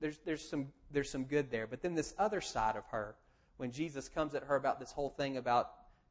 There's, 0.00 0.18
there's, 0.24 0.46
some, 0.46 0.66
there's 0.90 1.08
some 1.08 1.24
good 1.24 1.52
there. 1.52 1.68
But 1.68 1.80
then 1.80 1.94
this 1.94 2.12
other 2.18 2.40
side 2.40 2.74
of 2.74 2.84
her, 2.86 3.14
when 3.58 3.70
Jesus 3.70 4.08
comes 4.08 4.34
at 4.34 4.42
her 4.42 4.56
about 4.56 4.80
this 4.80 4.90
whole 4.90 5.10
thing 5.10 5.36
about 5.36 5.70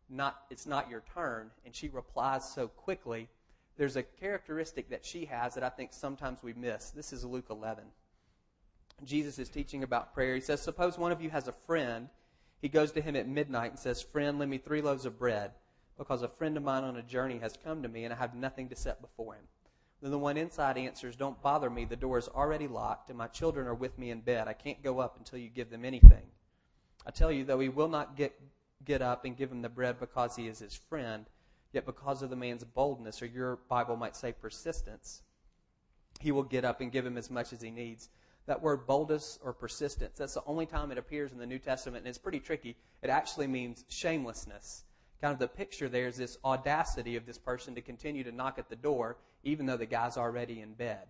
not, 0.09 0.43
it's 0.49 0.65
not 0.65 0.89
your 0.89 1.03
turn, 1.13 1.51
and 1.65 1.75
she 1.75 1.89
replies 1.89 2.49
so 2.49 2.69
quickly, 2.69 3.27
there's 3.75 3.97
a 3.97 4.03
characteristic 4.03 4.89
that 4.89 5.05
she 5.05 5.25
has 5.25 5.55
that 5.55 5.63
I 5.63 5.69
think 5.69 5.91
sometimes 5.91 6.41
we 6.41 6.53
miss. 6.53 6.91
This 6.91 7.11
is 7.11 7.25
Luke 7.25 7.47
11. 7.49 7.83
Jesus 9.03 9.37
is 9.37 9.49
teaching 9.49 9.83
about 9.83 10.13
prayer. 10.13 10.35
He 10.35 10.41
says, 10.41 10.61
Suppose 10.61 10.97
one 10.97 11.11
of 11.11 11.21
you 11.21 11.29
has 11.29 11.49
a 11.49 11.53
friend. 11.53 12.07
He 12.61 12.69
goes 12.69 12.93
to 12.93 13.01
him 13.01 13.17
at 13.17 13.27
midnight 13.27 13.71
and 13.71 13.79
says, 13.79 14.01
Friend, 14.01 14.39
lend 14.39 14.51
me 14.51 14.57
three 14.57 14.81
loaves 14.81 15.05
of 15.05 15.19
bread 15.19 15.51
because 16.01 16.23
a 16.23 16.27
friend 16.27 16.57
of 16.57 16.63
mine 16.63 16.83
on 16.83 16.97
a 16.97 17.03
journey 17.03 17.37
has 17.37 17.55
come 17.63 17.83
to 17.83 17.87
me 17.87 18.05
and 18.05 18.11
I 18.11 18.17
have 18.17 18.33
nothing 18.33 18.67
to 18.69 18.75
set 18.75 19.03
before 19.03 19.35
him. 19.35 19.43
Then 20.01 20.09
the 20.09 20.17
one 20.17 20.35
inside 20.35 20.75
answers, 20.75 21.15
Don't 21.15 21.39
bother 21.43 21.69
me. 21.69 21.85
The 21.85 21.95
door 21.95 22.17
is 22.17 22.27
already 22.27 22.67
locked 22.67 23.09
and 23.09 23.17
my 23.19 23.27
children 23.27 23.67
are 23.67 23.75
with 23.75 23.99
me 23.99 24.09
in 24.09 24.21
bed. 24.21 24.47
I 24.47 24.53
can't 24.53 24.81
go 24.81 24.97
up 24.97 25.17
until 25.19 25.37
you 25.37 25.47
give 25.47 25.69
them 25.69 25.85
anything. 25.85 26.23
I 27.05 27.11
tell 27.11 27.31
you, 27.31 27.43
though 27.43 27.59
he 27.59 27.69
will 27.69 27.87
not 27.87 28.15
get, 28.15 28.33
get 28.83 29.03
up 29.03 29.25
and 29.25 29.37
give 29.37 29.51
him 29.51 29.61
the 29.61 29.69
bread 29.69 29.99
because 29.99 30.35
he 30.35 30.47
is 30.47 30.57
his 30.57 30.73
friend, 30.73 31.27
yet 31.71 31.85
because 31.85 32.23
of 32.23 32.31
the 32.31 32.35
man's 32.35 32.63
boldness, 32.63 33.21
or 33.21 33.27
your 33.27 33.57
Bible 33.69 33.95
might 33.95 34.15
say 34.15 34.31
persistence, 34.31 35.21
he 36.19 36.31
will 36.31 36.41
get 36.41 36.65
up 36.65 36.81
and 36.81 36.91
give 36.91 37.05
him 37.05 37.15
as 37.15 37.29
much 37.29 37.53
as 37.53 37.61
he 37.61 37.69
needs. 37.69 38.09
That 38.47 38.63
word 38.63 38.87
boldness 38.87 39.37
or 39.43 39.53
persistence, 39.53 40.17
that's 40.17 40.33
the 40.33 40.43
only 40.47 40.65
time 40.65 40.91
it 40.91 40.97
appears 40.97 41.31
in 41.31 41.37
the 41.37 41.45
New 41.45 41.59
Testament, 41.59 41.99
and 41.99 42.07
it's 42.07 42.17
pretty 42.17 42.39
tricky. 42.39 42.75
It 43.03 43.11
actually 43.11 43.45
means 43.45 43.85
shamelessness 43.87 44.85
kind 45.21 45.33
of 45.33 45.39
the 45.39 45.47
picture 45.47 45.87
there 45.87 46.07
is 46.07 46.17
this 46.17 46.37
audacity 46.43 47.15
of 47.15 47.25
this 47.25 47.37
person 47.37 47.75
to 47.75 47.81
continue 47.81 48.23
to 48.23 48.31
knock 48.31 48.57
at 48.57 48.69
the 48.69 48.75
door 48.75 49.17
even 49.43 49.65
though 49.65 49.77
the 49.77 49.85
guy's 49.85 50.17
already 50.17 50.61
in 50.61 50.73
bed. 50.73 51.07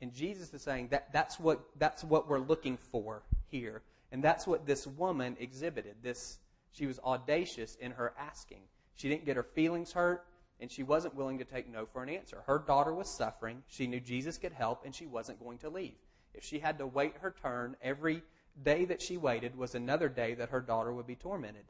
And 0.00 0.12
Jesus 0.12 0.52
is 0.52 0.62
saying 0.62 0.88
that 0.88 1.12
that's 1.12 1.38
what 1.38 1.60
that's 1.78 2.04
what 2.04 2.28
we're 2.28 2.38
looking 2.38 2.76
for 2.76 3.22
here. 3.46 3.82
And 4.12 4.22
that's 4.22 4.46
what 4.46 4.66
this 4.66 4.86
woman 4.86 5.36
exhibited. 5.40 5.96
This 6.02 6.38
she 6.72 6.86
was 6.86 6.98
audacious 7.00 7.76
in 7.76 7.92
her 7.92 8.12
asking. 8.18 8.60
She 8.96 9.08
didn't 9.08 9.24
get 9.24 9.36
her 9.36 9.42
feelings 9.42 9.92
hurt 9.92 10.26
and 10.60 10.70
she 10.70 10.82
wasn't 10.82 11.14
willing 11.14 11.38
to 11.38 11.44
take 11.44 11.70
no 11.70 11.86
for 11.86 12.02
an 12.02 12.08
answer. 12.08 12.42
Her 12.46 12.58
daughter 12.58 12.92
was 12.94 13.08
suffering. 13.08 13.62
She 13.66 13.86
knew 13.86 14.00
Jesus 14.00 14.38
could 14.38 14.52
help 14.52 14.84
and 14.84 14.94
she 14.94 15.06
wasn't 15.06 15.40
going 15.40 15.58
to 15.58 15.68
leave. 15.68 15.96
If 16.32 16.44
she 16.44 16.58
had 16.58 16.78
to 16.78 16.86
wait 16.86 17.14
her 17.20 17.34
turn, 17.42 17.76
every 17.80 18.22
day 18.62 18.84
that 18.84 19.02
she 19.02 19.16
waited 19.16 19.56
was 19.56 19.74
another 19.74 20.08
day 20.08 20.34
that 20.34 20.50
her 20.50 20.60
daughter 20.60 20.92
would 20.92 21.06
be 21.06 21.16
tormented. 21.16 21.64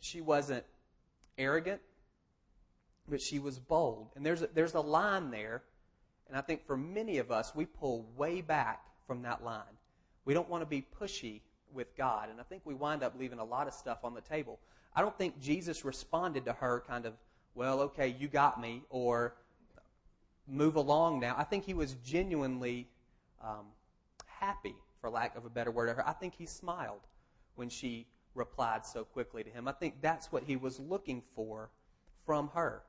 She 0.00 0.20
wasn't 0.20 0.64
arrogant, 1.36 1.80
but 3.08 3.20
she 3.20 3.38
was 3.38 3.58
bold. 3.58 4.08
And 4.16 4.24
there's 4.24 4.42
a, 4.42 4.48
there's 4.54 4.74
a 4.74 4.80
line 4.80 5.30
there, 5.30 5.62
and 6.28 6.36
I 6.36 6.40
think 6.40 6.66
for 6.66 6.76
many 6.76 7.18
of 7.18 7.30
us, 7.30 7.54
we 7.54 7.64
pull 7.64 8.06
way 8.16 8.40
back 8.40 8.84
from 9.06 9.22
that 9.22 9.42
line. 9.44 9.62
We 10.24 10.34
don't 10.34 10.48
want 10.48 10.62
to 10.62 10.66
be 10.66 10.86
pushy 11.00 11.40
with 11.72 11.96
God, 11.96 12.28
and 12.30 12.40
I 12.40 12.42
think 12.42 12.62
we 12.64 12.74
wind 12.74 13.02
up 13.02 13.14
leaving 13.18 13.38
a 13.38 13.44
lot 13.44 13.66
of 13.66 13.74
stuff 13.74 13.98
on 14.04 14.14
the 14.14 14.20
table. 14.20 14.58
I 14.94 15.00
don't 15.00 15.16
think 15.16 15.40
Jesus 15.40 15.84
responded 15.84 16.44
to 16.46 16.52
her 16.52 16.82
kind 16.86 17.06
of, 17.06 17.14
well, 17.54 17.80
okay, 17.80 18.14
you 18.18 18.28
got 18.28 18.60
me, 18.60 18.82
or 18.90 19.34
move 20.46 20.76
along 20.76 21.20
now. 21.20 21.34
I 21.36 21.44
think 21.44 21.64
he 21.64 21.74
was 21.74 21.94
genuinely 22.04 22.88
um, 23.42 23.66
happy, 24.26 24.74
for 25.00 25.10
lack 25.10 25.36
of 25.36 25.44
a 25.44 25.50
better 25.50 25.70
word. 25.70 25.96
I 26.04 26.12
think 26.12 26.34
he 26.34 26.46
smiled 26.46 27.00
when 27.54 27.68
she 27.68 28.06
replied 28.38 28.86
so 28.86 29.04
quickly 29.04 29.44
to 29.44 29.50
him. 29.50 29.68
I 29.68 29.72
think 29.72 30.00
that's 30.00 30.32
what 30.32 30.44
he 30.44 30.56
was 30.56 30.80
looking 30.80 31.22
for 31.34 31.70
from 32.24 32.48
her. 32.54 32.82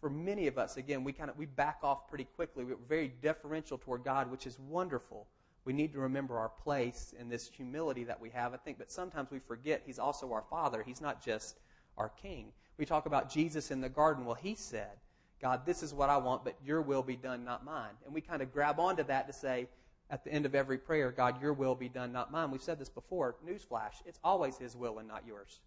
For 0.00 0.10
many 0.10 0.46
of 0.46 0.58
us, 0.58 0.76
again, 0.76 1.04
we 1.04 1.12
kind 1.12 1.30
of 1.30 1.36
we 1.36 1.46
back 1.46 1.78
off 1.82 2.08
pretty 2.08 2.24
quickly. 2.24 2.64
We're 2.64 2.76
very 2.88 3.12
deferential 3.22 3.78
toward 3.78 4.04
God, 4.04 4.30
which 4.30 4.46
is 4.46 4.58
wonderful. 4.58 5.26
We 5.64 5.72
need 5.72 5.92
to 5.92 6.00
remember 6.00 6.38
our 6.38 6.48
place 6.48 7.14
in 7.18 7.28
this 7.28 7.48
humility 7.48 8.04
that 8.04 8.20
we 8.20 8.30
have, 8.30 8.52
I 8.52 8.56
think, 8.56 8.78
but 8.78 8.90
sometimes 8.90 9.30
we 9.30 9.38
forget 9.38 9.82
He's 9.86 10.00
also 10.00 10.32
our 10.32 10.44
Father. 10.50 10.82
He's 10.82 11.00
not 11.00 11.24
just 11.24 11.60
our 11.96 12.08
King. 12.08 12.52
We 12.78 12.84
talk 12.84 13.06
about 13.06 13.30
Jesus 13.30 13.70
in 13.70 13.80
the 13.80 13.88
garden. 13.88 14.24
Well, 14.24 14.34
He 14.34 14.56
said, 14.56 14.98
God, 15.40 15.64
this 15.64 15.82
is 15.82 15.94
what 15.94 16.10
I 16.10 16.16
want, 16.16 16.44
but 16.44 16.56
your 16.64 16.82
will 16.82 17.02
be 17.02 17.16
done, 17.16 17.44
not 17.44 17.64
mine. 17.64 17.92
And 18.04 18.12
we 18.12 18.20
kind 18.20 18.42
of 18.42 18.52
grab 18.52 18.80
onto 18.80 19.04
that 19.04 19.28
to 19.28 19.32
say, 19.32 19.68
at 20.10 20.24
the 20.24 20.32
end 20.32 20.46
of 20.46 20.54
every 20.54 20.78
prayer, 20.78 21.10
God, 21.10 21.40
your 21.40 21.52
will 21.52 21.74
be 21.74 21.88
done, 21.88 22.12
not 22.12 22.30
mine. 22.30 22.50
We've 22.50 22.62
said 22.62 22.78
this 22.78 22.88
before. 22.88 23.36
Newsflash, 23.46 23.94
it's 24.04 24.20
always 24.22 24.58
his 24.58 24.76
will 24.76 24.98
and 24.98 25.08
not 25.08 25.24
yours. 25.26 25.60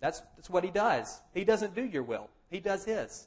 That's, 0.00 0.22
that's 0.36 0.48
what 0.48 0.64
he 0.64 0.70
does. 0.70 1.20
He 1.34 1.44
doesn't 1.44 1.74
do 1.74 1.84
your 1.84 2.02
will, 2.02 2.28
he 2.50 2.60
does 2.60 2.84
his. 2.84 3.26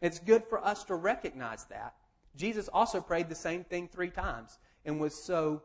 It's 0.00 0.18
good 0.18 0.42
for 0.48 0.64
us 0.64 0.82
to 0.84 0.96
recognize 0.96 1.64
that. 1.66 1.94
Jesus 2.36 2.68
also 2.68 3.00
prayed 3.00 3.28
the 3.28 3.34
same 3.34 3.62
thing 3.62 3.88
three 3.88 4.10
times 4.10 4.58
and 4.84 4.98
was 4.98 5.14
so 5.14 5.62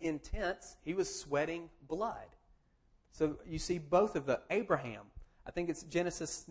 intense, 0.00 0.76
he 0.84 0.92
was 0.92 1.12
sweating 1.12 1.70
blood. 1.88 2.26
So 3.12 3.38
you 3.46 3.58
see 3.58 3.78
both 3.78 4.16
of 4.16 4.26
the 4.26 4.40
Abraham, 4.50 5.02
I 5.46 5.50
think 5.50 5.70
it's 5.70 5.82
Genesis 5.84 6.44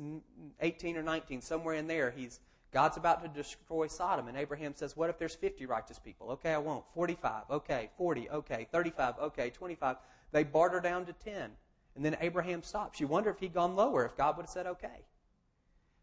18 0.61 0.97
or 0.97 1.03
19, 1.03 1.41
somewhere 1.41 1.75
in 1.75 1.87
there, 1.87 2.11
he's 2.11 2.39
God's 2.73 2.97
about 2.97 3.21
to 3.21 3.29
destroy 3.29 3.85
Sodom, 3.85 4.27
and 4.27 4.35
Abraham 4.35 4.73
says, 4.75 4.97
What 4.97 5.11
if 5.11 5.19
there's 5.19 5.35
50 5.35 5.67
righteous 5.67 5.99
people? 5.99 6.31
Okay, 6.31 6.53
I 6.53 6.57
won't. 6.57 6.83
45, 6.95 7.43
okay. 7.51 7.91
40, 7.97 8.29
okay. 8.31 8.67
35, 8.71 9.19
okay. 9.21 9.49
25. 9.51 9.97
They 10.31 10.43
barter 10.43 10.79
down 10.79 11.05
to 11.05 11.13
10. 11.13 11.51
And 11.95 12.03
then 12.03 12.17
Abraham 12.19 12.63
stops. 12.63 12.99
You 12.99 13.05
wonder 13.05 13.29
if 13.29 13.37
he'd 13.39 13.53
gone 13.53 13.75
lower, 13.75 14.05
if 14.05 14.17
God 14.17 14.37
would 14.37 14.43
have 14.43 14.49
said, 14.49 14.65
Okay. 14.65 15.05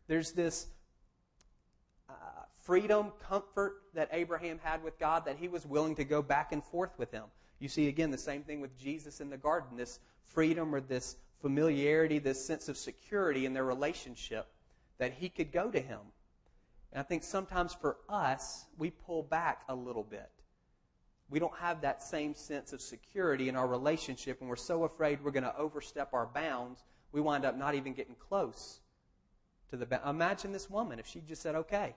There's 0.07 0.33
this 0.33 0.69
uh, 2.09 2.13
freedom, 2.61 3.13
comfort 3.29 3.83
that 3.95 4.09
Abraham 4.13 4.61
had 4.63 4.83
with 4.83 4.99
God 4.99 5.25
that 5.25 5.37
he 5.37 5.49
was 5.49 5.67
willing 5.67 5.95
to 5.97 6.05
go 6.05 6.23
back 6.23 6.53
and 6.53 6.63
forth 6.65 6.91
with 6.99 7.11
him. 7.11 7.25
You 7.59 7.69
see, 7.69 7.89
again, 7.89 8.11
the 8.11 8.19
same 8.19 8.43
thing 8.43 8.61
with 8.61 8.77
Jesus 8.79 9.21
in 9.21 9.31
the 9.31 9.37
garden 9.37 9.77
this 9.77 9.99
freedom 10.25 10.75
or 10.75 10.81
this 10.81 11.17
familiarity, 11.41 12.19
this 12.19 12.45
sense 12.45 12.69
of 12.69 12.77
security 12.77 13.45
in 13.47 13.55
their 13.55 13.65
relationship 13.65 14.47
that 14.99 15.15
he 15.15 15.29
could 15.29 15.53
go 15.53 15.71
to 15.71 15.81
him 15.81 15.99
and 16.93 17.01
I 17.01 17.03
think 17.03 17.23
sometimes 17.23 17.75
for 17.75 17.99
us, 18.09 18.67
we 18.79 18.91
pull 18.91 19.23
back 19.23 19.63
a 19.69 19.75
little 19.75 20.03
bit. 20.03 20.31
We 21.29 21.39
don't 21.39 21.57
have 21.59 21.83
that 21.83 22.03
same 22.03 22.35
sense 22.35 22.73
of 22.73 22.81
security 22.81 23.49
in 23.49 23.57
our 23.57 23.69
relationship, 23.69 24.41
and 24.41 24.49
we're 24.49 24.57
so 24.57 24.85
afraid 24.85 25.23
we're 25.23 25.31
going 25.31 25.45
to 25.45 25.57
overstep 25.57 26.13
our 26.13 26.27
bounds, 26.27 26.83
we 27.13 27.21
wind 27.21 27.45
up 27.45 27.57
not 27.57 27.75
even 27.75 27.93
getting 27.93 28.17
close 28.17 28.81
to 29.71 29.77
the 29.77 29.87
bound. 29.87 30.03
Imagine 30.09 30.53
this 30.53 30.69
woman 30.69 30.99
if 30.99 31.07
she 31.07 31.21
just 31.21 31.43
said, 31.43 31.55
okay, 31.55 31.95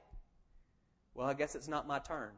well, 1.16 1.28
I 1.28 1.34
guess 1.34 1.56
it's 1.56 1.68
not 1.68 1.88
my 1.88 2.00
turn. 2.00 2.32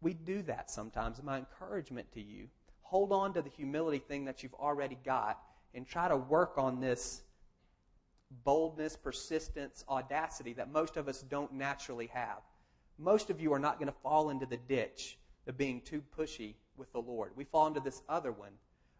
We 0.00 0.14
do 0.14 0.42
that 0.42 0.70
sometimes. 0.70 1.22
My 1.22 1.38
encouragement 1.38 2.12
to 2.12 2.20
you 2.20 2.48
hold 2.86 3.12
on 3.12 3.34
to 3.34 3.42
the 3.42 3.50
humility 3.50 3.98
thing 3.98 4.24
that 4.26 4.42
you've 4.42 4.54
already 4.54 4.96
got 5.04 5.40
and 5.74 5.86
try 5.86 6.08
to 6.08 6.16
work 6.16 6.52
on 6.56 6.80
this 6.80 7.22
boldness, 8.44 8.96
persistence, 8.96 9.84
audacity 9.88 10.52
that 10.54 10.70
most 10.70 10.96
of 10.96 11.08
us 11.08 11.22
don't 11.22 11.52
naturally 11.52 12.08
have. 12.12 12.38
Most 12.98 13.30
of 13.30 13.40
you 13.40 13.52
are 13.52 13.58
not 13.58 13.78
going 13.78 13.88
to 13.88 13.98
fall 14.02 14.30
into 14.30 14.46
the 14.46 14.56
ditch 14.56 15.18
of 15.46 15.56
being 15.56 15.80
too 15.80 16.02
pushy 16.16 16.54
with 16.76 16.92
the 16.92 16.98
Lord. 16.98 17.32
We 17.36 17.44
fall 17.44 17.66
into 17.66 17.80
this 17.80 18.02
other 18.08 18.32
one 18.32 18.52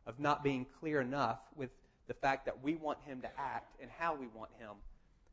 of 0.06 0.20
not 0.20 0.44
being 0.44 0.66
clear 0.80 1.00
enough 1.00 1.40
with 1.56 1.70
the 2.06 2.14
fact 2.14 2.44
that 2.46 2.62
we 2.62 2.76
want 2.76 2.98
Him 3.04 3.20
to 3.22 3.28
act 3.38 3.74
and 3.80 3.90
how 3.98 4.14
we 4.14 4.26
want 4.28 4.50
Him 4.58 4.70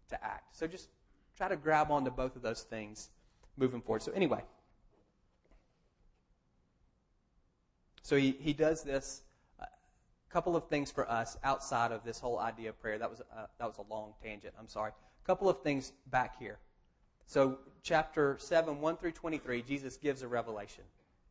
to 0.09 0.23
act. 0.23 0.55
So 0.55 0.65
just 0.67 0.89
try 1.37 1.47
to 1.47 1.55
grab 1.55 1.91
onto 1.91 2.09
both 2.09 2.35
of 2.35 2.41
those 2.41 2.63
things 2.63 3.09
moving 3.57 3.81
forward. 3.81 4.01
So, 4.01 4.11
anyway. 4.13 4.43
So 8.01 8.17
he, 8.17 8.35
he 8.39 8.53
does 8.53 8.83
this 8.83 9.21
couple 10.33 10.55
of 10.55 10.67
things 10.67 10.89
for 10.89 11.09
us 11.09 11.37
outside 11.43 11.91
of 11.91 12.03
this 12.03 12.19
whole 12.19 12.39
idea 12.39 12.69
of 12.69 12.81
prayer. 12.81 12.97
That 12.97 13.09
was 13.09 13.19
a, 13.19 13.47
that 13.59 13.67
was 13.67 13.77
a 13.77 13.93
long 13.93 14.15
tangent. 14.23 14.55
I'm 14.59 14.67
sorry. 14.67 14.91
A 14.91 15.25
couple 15.27 15.47
of 15.47 15.61
things 15.61 15.93
back 16.07 16.39
here. 16.39 16.57
So, 17.27 17.59
chapter 17.83 18.37
7, 18.39 18.81
1 18.81 18.97
through 18.97 19.11
23, 19.11 19.61
Jesus 19.61 19.95
gives 19.95 20.23
a 20.23 20.27
revelation. 20.27 20.83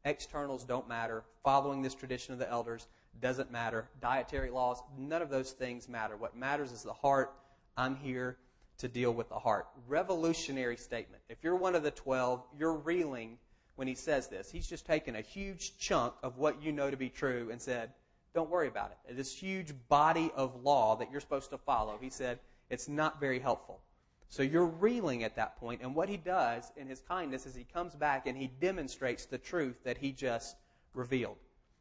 Externals 0.04 0.64
don't 0.64 0.88
matter. 0.88 1.25
Following 1.42 1.82
this 1.82 1.94
tradition 1.94 2.32
of 2.32 2.38
the 2.38 2.49
elders 2.49 2.87
doesn't 3.21 3.50
matter. 3.50 3.88
Dietary 4.00 4.50
laws, 4.50 4.80
none 4.97 5.21
of 5.21 5.30
those 5.30 5.50
things 5.50 5.88
matter. 5.88 6.16
What 6.16 6.37
matters 6.37 6.71
is 6.71 6.85
the 6.85 6.92
heart. 6.92 7.35
I'm 7.76 7.97
here 7.97 8.38
to 8.78 8.88
deal 8.88 9.12
with 9.12 9.28
the 9.28 9.38
heart. 9.38 9.66
Revolutionary 9.88 10.76
statement. 10.76 11.23
If 11.28 11.38
you're 11.42 11.56
one 11.56 11.75
of 11.75 11.82
the 11.82 11.90
12, 11.90 12.42
you're 12.56 12.75
reeling 12.75 13.37
when 13.75 13.88
he 13.88 13.94
says 13.94 14.28
this. 14.28 14.50
He's 14.50 14.66
just 14.66 14.87
taken 14.87 15.16
a 15.16 15.21
huge 15.21 15.76
chunk 15.76 16.14
of 16.23 16.38
what 16.38 16.62
you 16.62 16.71
know 16.71 16.90
to 16.90 16.97
be 16.97 17.09
true 17.09 17.49
and 17.50 17.61
said, 17.61 17.90
don't 18.34 18.50
worry 18.50 18.68
about 18.68 18.92
it. 18.92 19.16
This 19.16 19.34
huge 19.34 19.74
body 19.88 20.32
of 20.34 20.62
law 20.62 20.96
that 20.96 21.10
you're 21.10 21.20
supposed 21.20 21.50
to 21.50 21.58
follow, 21.58 21.98
he 22.00 22.10
said, 22.10 22.38
it's 22.70 22.88
not 22.88 23.20
very 23.20 23.38
helpful. 23.38 23.80
So 24.28 24.42
you're 24.42 24.64
reeling 24.66 25.24
at 25.24 25.36
that 25.36 25.56
point. 25.56 25.82
and 25.82 25.94
what 25.94 26.08
he 26.08 26.16
does 26.16 26.72
in 26.76 26.86
his 26.86 27.00
kindness 27.00 27.44
is 27.44 27.54
he 27.54 27.64
comes 27.64 27.94
back 27.94 28.26
and 28.26 28.36
he 28.36 28.46
demonstrates 28.46 29.26
the 29.26 29.36
truth 29.36 29.84
that 29.84 29.98
he 29.98 30.10
just 30.10 30.56
revealed. 30.94 31.36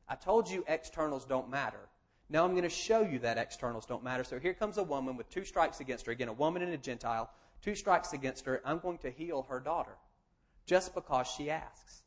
I 0.10 0.16
told 0.16 0.50
you 0.50 0.66
externals 0.68 1.24
don't 1.24 1.50
matter. 1.50 1.88
Now 2.30 2.44
I'm 2.44 2.52
going 2.52 2.64
to 2.64 2.70
show 2.70 3.02
you 3.02 3.20
that 3.20 3.38
externals 3.38 3.86
don't 3.86 4.04
matter. 4.04 4.26
So 4.26 4.38
here 4.38 4.54
comes 4.54 4.78
a 4.78 4.84
woman 4.84 5.16
with 5.16 5.30
two 5.30 5.46
strikes 5.46 5.80
against 5.80 6.06
her. 6.06 6.12
Again, 6.12 6.28
a 6.28 6.34
woman 6.34 6.62
and 6.62 6.74
a 6.74 6.78
Gentile. 6.78 7.30
Two 7.62 7.76
strikes 7.76 8.12
against 8.12 8.46
her. 8.46 8.62
I'm 8.66 8.80
going 8.80 8.98
to 9.00 9.12
heal 9.12 9.46
her 9.50 9.60
daughter 9.62 9.96
just 10.66 10.94
because 10.94 11.28
she 11.28 11.50
asks. 11.50 12.04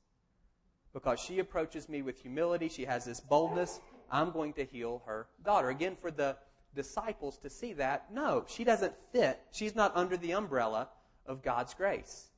Because 0.93 1.21
she 1.21 1.39
approaches 1.39 1.89
me 1.89 2.03
with 2.03 2.21
humility. 2.21 2.69
She 2.69 2.85
has 2.85 3.05
this 3.05 3.21
boldness. 3.21 3.81
I'm 4.11 4.31
going 4.31 4.53
to 4.55 4.65
heal 4.65 5.03
her 5.07 5.27
daughter. 5.45 5.71
Again, 5.71 5.97
for 6.01 6.11
the 6.11 6.37
disciples 6.75 7.39
to 7.39 7.51
see 7.51 7.73
that, 7.75 8.13
no, 8.13 8.45
she 8.49 8.65
doesn't 8.65 8.95
fit. 9.13 9.41
She's 9.53 9.75
not 9.75 9.97
under 9.97 10.17
the 10.17 10.33
umbrella 10.33 10.89
of 11.27 11.43
God's 11.43 11.75
grace. 11.75 12.29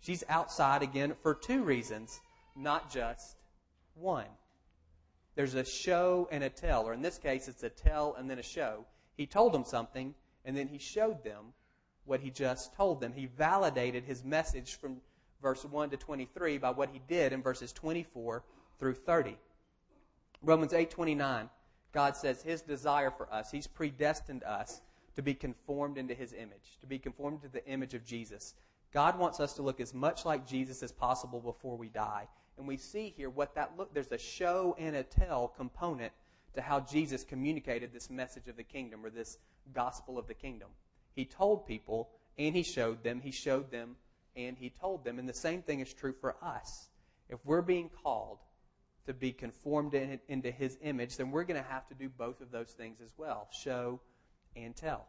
She's 0.00 0.24
outside 0.28 0.82
again 0.82 1.14
for 1.22 1.34
two 1.34 1.62
reasons, 1.62 2.20
not 2.56 2.92
just 2.92 3.36
one. 3.94 4.26
There's 5.34 5.54
a 5.54 5.64
show 5.64 6.28
and 6.30 6.44
a 6.44 6.50
tell, 6.50 6.84
or 6.84 6.92
in 6.92 7.02
this 7.02 7.18
case, 7.18 7.48
it's 7.48 7.62
a 7.62 7.70
tell 7.70 8.14
and 8.14 8.30
then 8.30 8.38
a 8.38 8.42
show. 8.42 8.84
He 9.16 9.26
told 9.26 9.52
them 9.52 9.64
something, 9.64 10.14
and 10.44 10.56
then 10.56 10.68
he 10.68 10.78
showed 10.78 11.24
them 11.24 11.52
what 12.04 12.20
he 12.20 12.30
just 12.30 12.74
told 12.74 13.00
them. 13.00 13.12
He 13.12 13.26
validated 13.26 14.04
his 14.04 14.24
message 14.24 14.76
from 14.76 15.00
verse 15.42 15.64
1 15.64 15.90
to 15.90 15.96
23 15.96 16.58
by 16.58 16.70
what 16.70 16.90
he 16.90 17.00
did 17.08 17.32
in 17.32 17.42
verses 17.42 17.72
24 17.72 18.44
through 18.78 18.94
30. 18.94 19.36
Romans 20.44 20.72
8:29, 20.72 21.48
God 21.92 22.16
says 22.16 22.42
his 22.42 22.60
desire 22.60 23.10
for 23.10 23.32
us, 23.32 23.50
he's 23.50 23.66
predestined 23.66 24.44
us 24.44 24.82
to 25.16 25.22
be 25.22 25.34
conformed 25.34 25.96
into 25.96 26.14
his 26.14 26.32
image, 26.32 26.78
to 26.80 26.86
be 26.86 26.98
conformed 26.98 27.42
to 27.42 27.48
the 27.48 27.66
image 27.66 27.94
of 27.94 28.04
Jesus. 28.04 28.54
God 28.92 29.18
wants 29.18 29.40
us 29.40 29.54
to 29.54 29.62
look 29.62 29.80
as 29.80 29.94
much 29.94 30.24
like 30.24 30.46
Jesus 30.46 30.82
as 30.82 30.92
possible 30.92 31.40
before 31.40 31.76
we 31.76 31.88
die. 31.88 32.28
And 32.58 32.68
we 32.68 32.76
see 32.76 33.12
here 33.16 33.30
what 33.30 33.54
that 33.54 33.76
look 33.76 33.94
there's 33.94 34.12
a 34.12 34.18
show 34.18 34.76
and 34.78 34.94
a 34.94 35.02
tell 35.02 35.48
component 35.48 36.12
to 36.54 36.62
how 36.62 36.80
Jesus 36.80 37.24
communicated 37.24 37.92
this 37.92 38.10
message 38.10 38.46
of 38.46 38.56
the 38.56 38.62
kingdom 38.62 39.04
or 39.04 39.10
this 39.10 39.38
gospel 39.72 40.18
of 40.18 40.28
the 40.28 40.34
kingdom. 40.34 40.68
He 41.14 41.24
told 41.24 41.66
people 41.66 42.10
and 42.38 42.54
he 42.54 42.62
showed 42.62 43.02
them, 43.02 43.20
he 43.20 43.30
showed 43.30 43.70
them 43.70 43.96
and 44.36 44.56
he 44.58 44.70
told 44.70 45.04
them. 45.04 45.18
And 45.18 45.28
the 45.28 45.34
same 45.34 45.62
thing 45.62 45.80
is 45.80 45.92
true 45.92 46.14
for 46.20 46.36
us. 46.42 46.88
If 47.28 47.38
we're 47.44 47.62
being 47.62 47.88
called 48.02 48.38
to 49.06 49.14
be 49.14 49.32
conformed 49.32 49.94
in, 49.94 50.18
into 50.28 50.50
his 50.50 50.78
image, 50.82 51.16
then 51.16 51.30
we're 51.30 51.44
going 51.44 51.62
to 51.62 51.68
have 51.68 51.86
to 51.88 51.94
do 51.94 52.08
both 52.08 52.40
of 52.40 52.50
those 52.50 52.70
things 52.72 53.00
as 53.02 53.12
well 53.16 53.48
show 53.52 54.00
and 54.56 54.74
tell. 54.74 55.06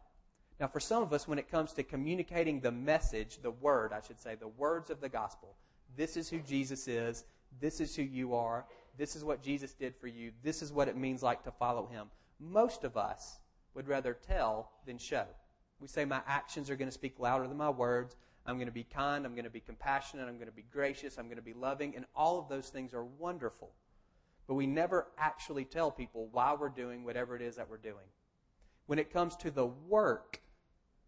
Now, 0.58 0.68
for 0.68 0.80
some 0.80 1.02
of 1.02 1.12
us, 1.12 1.28
when 1.28 1.38
it 1.38 1.50
comes 1.50 1.72
to 1.74 1.82
communicating 1.82 2.60
the 2.60 2.72
message, 2.72 3.38
the 3.42 3.50
word, 3.50 3.92
I 3.92 4.00
should 4.06 4.20
say, 4.20 4.34
the 4.34 4.48
words 4.48 4.90
of 4.90 5.00
the 5.00 5.08
gospel, 5.08 5.54
this 5.96 6.16
is 6.16 6.28
who 6.28 6.40
Jesus 6.40 6.88
is, 6.88 7.24
this 7.60 7.80
is 7.80 7.94
who 7.94 8.02
you 8.02 8.34
are, 8.34 8.64
this 8.96 9.16
is 9.16 9.24
what 9.24 9.42
Jesus 9.42 9.74
did 9.74 9.94
for 9.94 10.06
you, 10.06 10.32
this 10.42 10.62
is 10.62 10.72
what 10.72 10.88
it 10.88 10.96
means 10.96 11.22
like 11.22 11.44
to 11.44 11.50
follow 11.50 11.86
him. 11.86 12.06
Most 12.40 12.84
of 12.84 12.96
us 12.96 13.38
would 13.74 13.86
rather 13.86 14.14
tell 14.14 14.70
than 14.86 14.96
show. 14.98 15.26
We 15.78 15.88
say, 15.88 16.04
My 16.04 16.22
actions 16.26 16.70
are 16.70 16.76
going 16.76 16.88
to 16.88 16.94
speak 16.94 17.18
louder 17.18 17.46
than 17.46 17.56
my 17.56 17.70
words. 17.70 18.16
I'm 18.46 18.56
going 18.56 18.68
to 18.68 18.72
be 18.72 18.84
kind. 18.84 19.26
I'm 19.26 19.34
going 19.34 19.44
to 19.44 19.50
be 19.50 19.60
compassionate. 19.60 20.28
I'm 20.28 20.36
going 20.36 20.48
to 20.48 20.54
be 20.54 20.64
gracious. 20.70 21.18
I'm 21.18 21.26
going 21.26 21.36
to 21.36 21.42
be 21.42 21.52
loving. 21.52 21.96
And 21.96 22.06
all 22.14 22.38
of 22.38 22.48
those 22.48 22.68
things 22.68 22.94
are 22.94 23.04
wonderful. 23.04 23.72
But 24.46 24.54
we 24.54 24.66
never 24.66 25.08
actually 25.18 25.64
tell 25.64 25.90
people 25.90 26.28
why 26.30 26.54
we're 26.58 26.68
doing 26.68 27.04
whatever 27.04 27.34
it 27.34 27.42
is 27.42 27.56
that 27.56 27.68
we're 27.68 27.78
doing. 27.78 28.06
When 28.86 28.98
it 28.98 29.12
comes 29.12 29.36
to 29.36 29.50
the 29.50 29.66
work, 29.66 30.40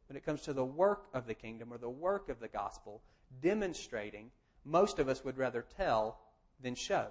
when 0.09 0.17
it 0.17 0.25
comes 0.25 0.43
to 0.43 0.53
the 0.53 0.65
work 0.65 1.09
of 1.15 1.27
the 1.27 1.35
kingdom 1.35 1.73
or 1.73 1.79
the 1.79 1.91
work 1.91 2.29
of 2.29 2.41
the 2.41 2.49
gospel, 2.49 3.03
demonstrating, 3.41 4.31
most 4.65 4.99
of 4.99 5.09
us 5.09 5.25
would 5.25 5.39
rather 5.39 5.65
tell 5.77 6.19
than 6.61 6.75
show. 6.75 7.07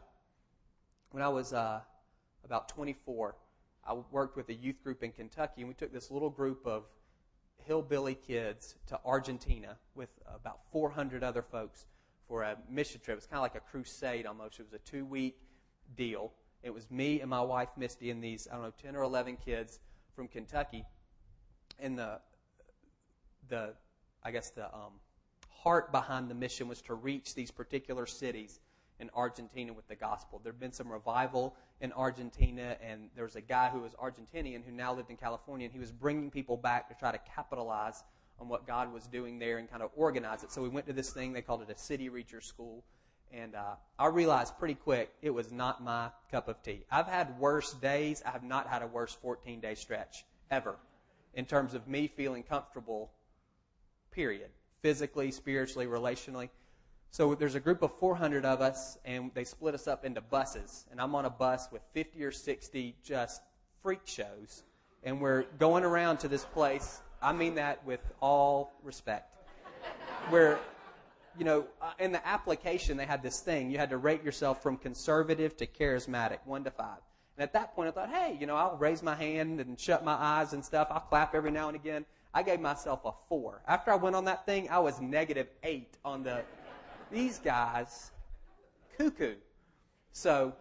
When 1.12 1.24
I 1.24 1.30
was 1.30 1.54
uh, 1.54 1.80
about 2.44 2.68
24, 2.70 3.36
I 3.88 3.94
worked 4.12 4.36
with 4.36 4.50
a 4.50 4.54
youth 4.54 4.84
group 4.84 5.04
in 5.04 5.14
Kentucky, 5.14 5.62
and 5.62 5.70
we 5.70 5.74
took 5.74 5.94
this 5.94 6.12
little 6.12 6.30
group 6.30 6.68
of 6.68 6.84
hillbilly 7.64 8.16
kids 8.16 8.76
to 8.88 9.00
Argentina 9.06 9.78
with 9.96 10.10
about 10.34 10.60
400 10.72 11.24
other 11.24 11.42
folks 11.42 11.86
for 12.28 12.44
a 12.44 12.58
mission 12.70 13.00
trip. 13.00 13.14
It 13.14 13.18
was 13.18 13.26
kind 13.26 13.38
of 13.38 13.44
like 13.44 13.56
a 13.56 13.62
crusade 13.62 14.26
almost. 14.26 14.60
It 14.60 14.64
was 14.64 14.74
a 14.74 14.80
two 14.80 15.06
week 15.06 15.40
deal. 15.96 16.32
It 16.64 16.74
was 16.74 16.90
me 16.92 17.22
and 17.22 17.30
my 17.30 17.42
wife 17.42 17.70
Misty 17.78 18.12
and 18.12 18.24
these 18.24 18.48
I 18.52 18.56
don't 18.56 18.64
know 18.64 18.74
10 18.82 18.96
or 18.96 19.04
11 19.04 19.38
kids 19.38 19.80
from 20.16 20.28
Kentucky, 20.28 20.86
and 21.80 21.98
the 21.98 22.20
the 23.48 23.74
I 24.24 24.32
guess 24.32 24.50
the 24.50 24.66
um, 24.66 24.94
heart 25.50 25.92
behind 25.92 26.30
the 26.30 26.36
mission 26.36 26.68
was 26.68 26.82
to 26.84 26.96
reach 26.96 27.36
these 27.36 27.52
particular 27.52 28.06
cities 28.06 28.60
in 29.00 29.10
Argentina 29.16 29.72
with 29.72 29.88
the 29.88 29.96
gospel. 29.96 30.40
There 30.44 30.52
had 30.52 30.60
been 30.60 30.72
some 30.72 30.92
revival 30.92 31.56
in 31.82 31.92
Argentina, 31.94 32.78
and 32.82 33.10
there 33.16 33.24
was 33.24 33.36
a 33.36 33.42
guy 33.42 33.70
who 33.70 33.80
was 33.80 33.94
Argentinian 33.94 34.66
who 34.66 34.72
now 34.72 34.94
lived 34.94 35.12
in 35.12 35.18
California, 35.18 35.66
and 35.66 35.74
he 35.74 35.80
was 35.80 35.92
bringing 35.92 36.32
people 36.32 36.58
back 36.58 36.90
to 36.90 36.96
try 36.96 37.12
to 37.12 37.20
capitalize 37.20 38.04
on 38.40 38.48
what 38.48 38.66
God 38.66 38.92
was 38.92 39.08
doing 39.08 39.40
there 39.40 39.58
and 39.58 39.70
kind 39.70 39.84
of 39.84 39.92
organize 39.96 40.44
it. 40.44 40.52
So 40.52 40.62
we 40.62 40.70
went 40.70 40.88
to 40.88 40.94
this 40.94 41.12
thing, 41.12 41.34
they 41.34 41.42
called 41.42 41.62
it 41.62 41.70
a 41.70 41.78
city 41.78 42.10
reacher 42.10 42.44
school. 42.44 42.84
And 43.34 43.56
uh, 43.56 43.76
I 44.00 44.08
realized 44.08 44.58
pretty 44.58 44.76
quick 44.76 45.12
it 45.22 45.30
was 45.30 45.52
not 45.52 45.84
my 45.84 46.10
cup 46.32 46.48
of 46.48 46.62
tea. 46.64 46.86
I've 46.92 47.08
had 47.08 47.40
worse 47.40 47.74
days. 47.74 48.24
I 48.26 48.32
have 48.32 48.44
not 48.44 48.68
had 48.68 48.82
a 48.82 48.88
worse 48.88 49.14
14 49.14 49.60
day 49.60 49.76
stretch 49.76 50.26
ever 50.50 50.76
in 51.34 51.46
terms 51.46 51.74
of 51.74 51.88
me 51.88 52.08
feeling 52.08 52.44
comfortable, 52.44 53.12
period. 54.12 54.50
Physically, 54.82 55.32
spiritually, 55.32 55.86
relationally. 55.88 56.50
So 57.12 57.36
there's 57.36 57.56
a 57.56 57.60
group 57.60 57.82
of 57.82 57.98
400 57.98 58.46
of 58.46 58.62
us, 58.62 58.98
and 59.06 59.32
they 59.34 59.44
split 59.44 59.74
us 59.74 59.88
up 59.88 60.06
into 60.06 60.22
buses. 60.22 60.86
And 60.92 61.00
I'm 61.00 61.16
on 61.16 61.26
a 61.26 61.30
bus 61.30 61.68
with 61.72 61.82
50 61.94 62.24
or 62.24 62.32
60 62.32 62.96
just 63.04 63.42
freak 63.82 64.02
shows. 64.06 64.64
And 65.04 65.22
we're 65.22 65.44
going 65.58 65.84
around 65.84 66.18
to 66.18 66.28
this 66.28 66.46
place. 66.46 67.02
I 67.22 67.34
mean 67.34 67.56
that 67.56 67.84
with 67.86 68.02
all 68.20 68.74
respect. 68.84 69.34
Where, 70.30 70.60
you 71.38 71.46
know, 71.46 71.66
uh, 71.82 71.92
in 72.00 72.12
the 72.12 72.26
application, 72.28 72.98
they 72.98 73.06
had 73.06 73.22
this 73.22 73.40
thing. 73.40 73.70
You 73.70 73.78
had 73.78 73.90
to 73.92 73.98
rate 73.98 74.24
yourself 74.24 74.64
from 74.64 74.78
conservative 74.78 75.56
to 75.58 75.68
charismatic, 75.68 76.40
one 76.46 76.64
to 76.64 76.72
five. 76.72 77.00
And 77.38 77.44
at 77.44 77.54
that 77.54 77.76
point, 77.76 77.90
I 77.90 77.92
thought, 77.92 78.10
hey, 78.10 78.36
you 78.40 78.48
know, 78.48 78.56
I'll 78.56 78.78
raise 78.78 79.04
my 79.04 79.16
hand 79.16 79.60
and 79.60 79.80
shut 79.80 80.04
my 80.04 80.14
eyes 80.14 80.54
and 80.54 80.66
stuff. 80.66 80.88
I'll 80.90 81.00
clap 81.00 81.36
every 81.36 81.52
now 81.52 81.68
and 81.68 81.76
again. 81.76 82.06
I 82.34 82.44
gave 82.44 82.60
myself 82.60 83.02
a 83.06 83.12
four. 83.30 83.62
After 83.68 83.92
I 83.92 83.96
went 83.96 84.16
on 84.16 84.26
that 84.26 84.46
thing, 84.46 84.70
I 84.70 84.80
was 84.80 85.00
negative 85.00 85.48
eight 85.64 85.98
on 86.04 86.24
the 86.24 86.42
these 87.12 87.40
guys 87.40 88.12
cuckoo. 88.98 89.36
So 90.12 90.54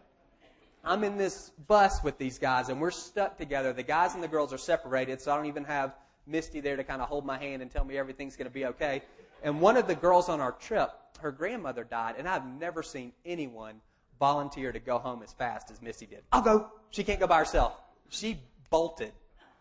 I'm 0.85 1.03
in 1.03 1.17
this 1.17 1.51
bus 1.67 2.05
with 2.05 2.19
these 2.19 2.39
guys 2.39 2.69
and 2.69 2.81
we're 2.81 2.91
stuck 2.91 3.37
together. 3.37 3.73
The 3.73 3.83
guys 3.83 4.15
and 4.15 4.23
the 4.23 4.29
girls 4.29 4.53
are 4.53 4.59
separated, 4.59 5.21
so 5.21 5.33
I 5.33 5.37
don't 5.37 5.47
even 5.47 5.65
have 5.65 5.95
Misty 6.27 6.61
there 6.61 6.77
to 6.77 6.85
kind 6.85 7.01
of 7.01 7.09
hold 7.09 7.25
my 7.25 7.39
hand 7.39 7.63
and 7.63 7.71
tell 7.71 7.85
me 7.85 7.97
everything's 7.97 8.37
going 8.37 8.49
to 8.49 8.53
be 8.53 8.67
okay. 8.67 9.03
And 9.47 9.61
one 9.61 9.77
of 9.77 9.87
the 9.87 9.95
girls 9.95 10.29
on 10.29 10.41
our 10.41 10.51
trip, 10.51 10.91
her 11.21 11.31
grandmother 11.31 11.85
died, 11.85 12.17
and 12.19 12.29
I've 12.29 12.45
never 12.45 12.83
seen 12.83 13.13
anyone 13.25 13.77
volunteer 14.19 14.73
to 14.73 14.81
go 14.81 14.99
home 14.99 15.23
as 15.23 15.33
fast 15.33 15.71
as 15.71 15.81
Misty 15.81 16.05
did. 16.05 16.25
I'll 16.33 16.43
go. 16.43 16.69
She 16.91 17.05
can't 17.05 17.21
go 17.21 17.29
by 17.29 17.39
herself. 17.39 17.75
She 18.09 18.41
bolted. 18.71 19.13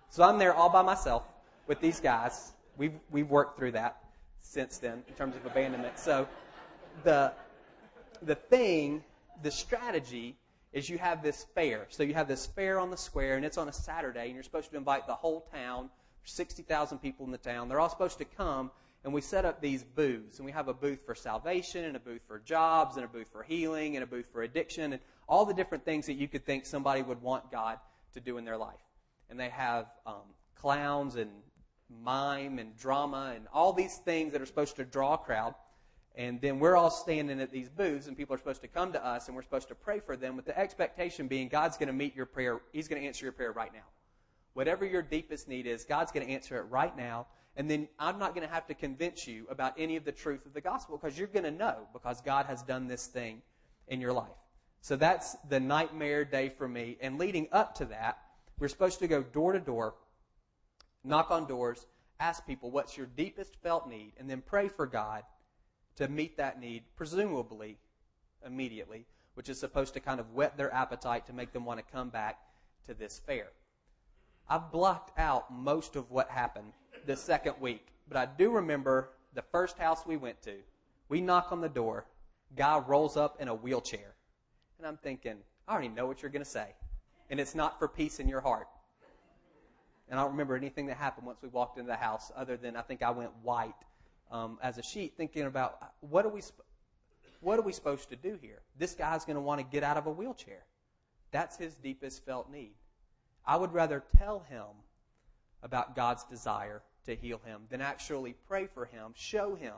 So 0.10 0.24
I'm 0.24 0.40
there 0.40 0.56
all 0.56 0.70
by 0.70 0.82
myself 0.82 1.22
with 1.68 1.82
these 1.82 2.00
guys. 2.00 2.54
We've, 2.78 2.96
we've 3.12 3.30
worked 3.30 3.60
through 3.60 3.74
that 3.74 3.98
since 4.42 4.80
then 4.80 5.04
in 5.08 5.14
terms 5.14 5.36
of 5.36 5.46
abandonment. 5.46 6.00
So 6.00 6.28
the, 7.04 7.32
the 8.24 8.36
thing, 8.36 9.04
the 9.44 9.52
strategy 9.52 10.36
is 10.74 10.90
you 10.90 10.98
have 10.98 11.22
this 11.22 11.46
fair. 11.54 11.86
So 11.90 12.02
you 12.02 12.16
have 12.16 12.28
this 12.28 12.48
fair 12.48 12.80
on 12.80 12.90
the 12.90 12.98
square, 12.98 13.36
and 13.36 13.46
it's 13.46 13.60
on 13.60 13.70
a 13.70 13.74
Saturday, 13.74 14.26
and 14.26 14.34
you're 14.34 14.42
supposed 14.42 14.72
to 14.72 14.78
invite 14.78 15.06
the 15.06 15.14
whole 15.14 15.42
town. 15.54 15.92
60,000 16.24 16.98
people 16.98 17.24
in 17.28 17.32
the 17.32 17.38
town. 17.38 17.70
They're 17.70 17.80
all 17.80 17.90
supposed 17.90 18.18
to 18.18 18.26
come, 18.26 18.72
and 19.06 19.14
we 19.14 19.22
set 19.22 19.46
up 19.46 19.62
these 19.62 19.84
booths. 19.84 20.40
And 20.40 20.46
we 20.46 20.52
have 20.52 20.68
a 20.68 20.74
booth 20.74 21.06
for 21.06 21.14
salvation, 21.14 21.86
and 21.86 21.96
a 21.96 22.00
booth 22.00 22.24
for 22.28 22.40
jobs, 22.40 22.96
and 22.98 23.06
a 23.06 23.08
booth 23.08 23.28
for 23.32 23.44
healing, 23.44 23.96
and 23.96 24.04
a 24.04 24.08
booth 24.08 24.26
for 24.34 24.42
addiction, 24.42 24.94
and 24.94 25.02
all 25.30 25.46
the 25.46 25.54
different 25.54 25.86
things 25.86 26.08
that 26.08 26.16
you 26.16 26.28
could 26.28 26.44
think 26.44 26.66
somebody 26.66 27.04
would 27.04 27.22
want 27.22 27.52
God 27.52 27.78
to 28.16 28.20
do 28.20 28.38
in 28.40 28.46
their 28.46 28.58
life. 28.58 28.80
And 29.30 29.40
they 29.40 29.50
have 29.50 29.86
um, 30.08 30.34
clowns 30.56 31.16
and 31.18 31.30
mime 32.04 32.58
and 32.58 32.76
drama 32.76 33.34
and 33.36 33.46
all 33.54 33.74
these 33.74 33.98
things 33.98 34.34
that 34.34 34.42
are 34.42 34.46
supposed 34.46 34.76
to 34.78 34.84
draw 34.84 35.14
a 35.14 35.18
crowd. 35.20 35.54
And 36.16 36.42
then 36.42 36.60
we're 36.60 36.76
all 36.76 36.90
standing 36.90 37.40
at 37.40 37.52
these 37.52 37.70
booths, 37.70 38.08
and 38.08 38.18
people 38.18 38.34
are 38.34 38.40
supposed 38.40 38.62
to 38.62 38.68
come 38.68 38.92
to 38.94 39.06
us, 39.06 39.28
and 39.28 39.36
we're 39.36 39.44
supposed 39.44 39.68
to 39.68 39.76
pray 39.76 40.00
for 40.00 40.18
them 40.18 40.36
with 40.36 40.46
the 40.46 40.58
expectation 40.58 41.28
being 41.28 41.48
God's 41.48 41.78
going 41.78 41.88
to 41.88 41.94
meet 41.94 42.16
your 42.16 42.26
prayer. 42.26 42.60
He's 42.72 42.88
going 42.88 43.00
to 43.02 43.08
answer 43.08 43.24
your 43.24 43.34
prayer 43.34 43.52
right 43.52 43.72
now. 43.72 43.86
Whatever 44.54 44.84
your 44.84 45.04
deepest 45.04 45.48
need 45.48 45.68
is, 45.68 45.84
God's 45.84 46.12
going 46.12 46.26
to 46.26 46.34
answer 46.34 46.58
it 46.58 46.64
right 46.72 46.98
now. 46.98 47.28
And 47.58 47.70
then 47.70 47.88
I'm 48.00 48.20
not 48.20 48.36
going 48.36 48.46
to 48.46 48.54
have 48.54 48.68
to 48.68 48.74
convince 48.74 49.28
you 49.28 49.48
about 49.50 49.74
any 49.78 49.96
of 49.96 50.04
the 50.04 50.12
truth 50.12 50.46
of 50.46 50.54
the 50.54 50.62
gospel 50.62 50.98
because 50.98 51.18
you're 51.18 51.28
going 51.28 51.46
to 51.46 51.52
know 51.52 51.88
because 51.94 52.22
God 52.22 52.46
has 52.48 52.62
done 52.62 52.88
this 52.88 53.08
thing 53.08 53.42
in 53.88 54.02
your 54.02 54.14
life. 54.14 54.28
So 54.82 54.96
that's 54.96 55.36
the 55.50 55.60
nightmare 55.60 56.26
day 56.26 56.50
for 56.50 56.68
me. 56.68 56.98
And 57.02 57.18
leading 57.18 57.48
up 57.52 57.76
to 57.76 57.86
that, 57.86 58.20
we're 58.60 58.68
supposed 58.68 59.00
to 59.00 59.08
go 59.08 59.24
door 59.24 59.54
to 59.54 59.60
door, 59.60 59.96
knock 61.04 61.32
on 61.32 61.48
doors, 61.48 61.88
ask 62.20 62.46
people 62.46 62.72
what's 62.72 62.98
your 62.98 63.08
deepest 63.08 63.56
felt 63.64 63.90
need, 63.90 64.14
and 64.20 64.30
then 64.30 64.44
pray 64.46 64.68
for 64.68 64.86
God 64.86 65.24
to 65.96 66.08
meet 66.08 66.38
that 66.38 66.60
need, 66.60 66.84
presumably 66.96 67.78
immediately, 68.46 69.06
which 69.34 69.50
is 69.50 69.60
supposed 69.60 69.94
to 69.94 70.00
kind 70.00 70.20
of 70.20 70.34
whet 70.34 70.58
their 70.58 70.74
appetite 70.74 71.26
to 71.26 71.34
make 71.34 71.52
them 71.52 71.66
want 71.66 71.80
to 71.80 71.92
come 71.92 72.10
back 72.10 72.40
to 72.86 72.94
this 72.94 73.20
fair. 73.26 73.48
I've 74.48 74.72
blocked 74.72 75.18
out 75.18 75.52
most 75.52 75.96
of 75.96 76.12
what 76.12 76.30
happened 76.30 76.74
the 77.06 77.16
second 77.16 77.56
week, 77.60 77.88
but 78.08 78.18
I 78.18 78.26
do 78.26 78.52
remember 78.52 79.10
the 79.34 79.42
first 79.42 79.78
house 79.78 80.06
we 80.06 80.18
went 80.18 80.42
to. 80.44 80.56
We 81.10 81.22
knock 81.22 81.52
on 81.52 81.62
the 81.62 81.70
door, 81.70 82.06
guy 82.56 82.80
rolls 82.80 83.18
up 83.18 83.42
in 83.42 83.48
a 83.48 83.56
wheelchair. 83.56 84.16
And 84.78 84.88
I'm 84.88 84.98
thinking, 84.98 85.38
I 85.68 85.74
already 85.74 85.90
know 85.90 86.06
what 86.06 86.22
you're 86.22 86.32
going 86.32 86.44
to 86.44 86.50
say. 86.50 86.68
And 87.30 87.40
it's 87.40 87.56
not 87.56 87.80
for 87.80 87.88
peace 87.88 88.20
in 88.20 88.28
your 88.28 88.42
heart. 88.42 88.68
And 90.10 90.20
I 90.20 90.24
don't 90.24 90.32
remember 90.32 90.56
anything 90.56 90.86
that 90.88 90.98
happened 90.98 91.26
once 91.26 91.40
we 91.42 91.50
walked 91.50 91.78
into 91.78 91.88
the 91.88 91.96
house, 91.96 92.32
other 92.36 92.58
than 92.58 92.76
I 92.76 92.82
think 92.82 93.02
I 93.02 93.10
went 93.10 93.32
white 93.42 93.74
um, 94.32 94.60
as 94.62 94.78
a 94.78 94.84
sheet, 94.84 95.14
thinking 95.18 95.44
about 95.44 95.94
what 96.02 96.26
are 96.26 96.30
we, 96.30 96.42
what 97.42 97.58
are 97.58 97.64
we 97.64 97.74
supposed 97.74 98.10
to 98.10 98.16
do 98.16 98.38
here? 98.42 98.62
This 98.78 98.94
guy's 98.94 99.26
going 99.26 99.36
to 99.36 99.42
want 99.42 99.62
to 99.62 99.66
get 99.66 99.84
out 99.84 99.98
of 99.98 100.06
a 100.06 100.12
wheelchair. 100.12 100.64
That's 101.32 101.58
his 101.58 101.74
deepest 101.76 102.24
felt 102.26 102.52
need. 102.52 102.76
I 103.46 103.58
would 103.58 103.74
rather 103.74 104.04
tell 104.18 104.40
him 104.42 104.66
about 105.64 105.96
God's 105.96 106.24
desire 106.24 106.84
to 107.06 107.16
heal 107.16 107.40
him 107.46 107.62
than 107.70 107.82
actually 107.82 108.36
pray 108.48 108.68
for 108.68 108.86
him, 108.86 109.12
show 109.16 109.56
him 109.56 109.74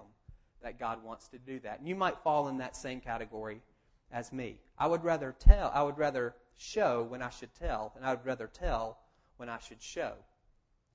that 0.62 0.80
God 0.80 1.04
wants 1.04 1.28
to 1.30 1.38
do 1.38 1.60
that. 1.60 1.80
And 1.80 1.88
you 1.88 1.96
might 1.96 2.18
fall 2.24 2.48
in 2.48 2.58
that 2.58 2.76
same 2.76 3.00
category 3.00 3.62
as 4.12 4.32
me. 4.32 4.60
I 4.78 4.88
would 4.88 5.04
rather 5.04 5.36
tell, 5.38 5.72
I 5.74 5.84
would 5.84 5.98
rather 5.98 6.36
show 6.58 7.04
when 7.04 7.22
I 7.22 7.30
should 7.30 7.54
tell, 7.54 7.94
and 7.96 8.06
I 8.06 8.12
would 8.12 8.26
rather 8.26 8.48
tell 8.48 8.98
when 9.38 9.50
I 9.50 9.60
should 9.60 9.82
show. 9.82 10.14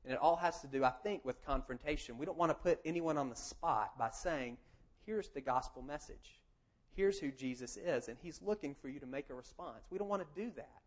And 0.05 0.13
it 0.13 0.19
all 0.19 0.37
has 0.37 0.61
to 0.63 0.67
do, 0.67 0.85
I 0.85 0.91
think, 0.91 1.25
with 1.25 1.45
confrontation. 1.47 2.19
We 2.19 2.27
don't 2.27 2.39
want 2.39 2.51
to 2.51 2.55
put 2.55 2.81
anyone 2.85 3.17
on 3.17 3.31
the 3.31 3.37
spot 3.37 3.97
by 3.99 4.11
saying, 4.11 4.57
here's 5.07 5.29
the 5.29 5.41
gospel 5.41 5.83
message. 5.83 6.41
Here's 6.95 7.19
who 7.19 7.31
Jesus 7.31 7.77
is, 7.77 8.09
and 8.09 8.19
he's 8.21 8.43
looking 8.43 8.75
for 8.75 8.89
you 8.89 8.99
to 8.99 9.07
make 9.07 9.31
a 9.31 9.35
response. 9.35 9.85
We 9.91 9.99
don't 9.99 10.09
want 10.09 10.23
to 10.23 10.41
do 10.41 10.51
that. 10.57 10.81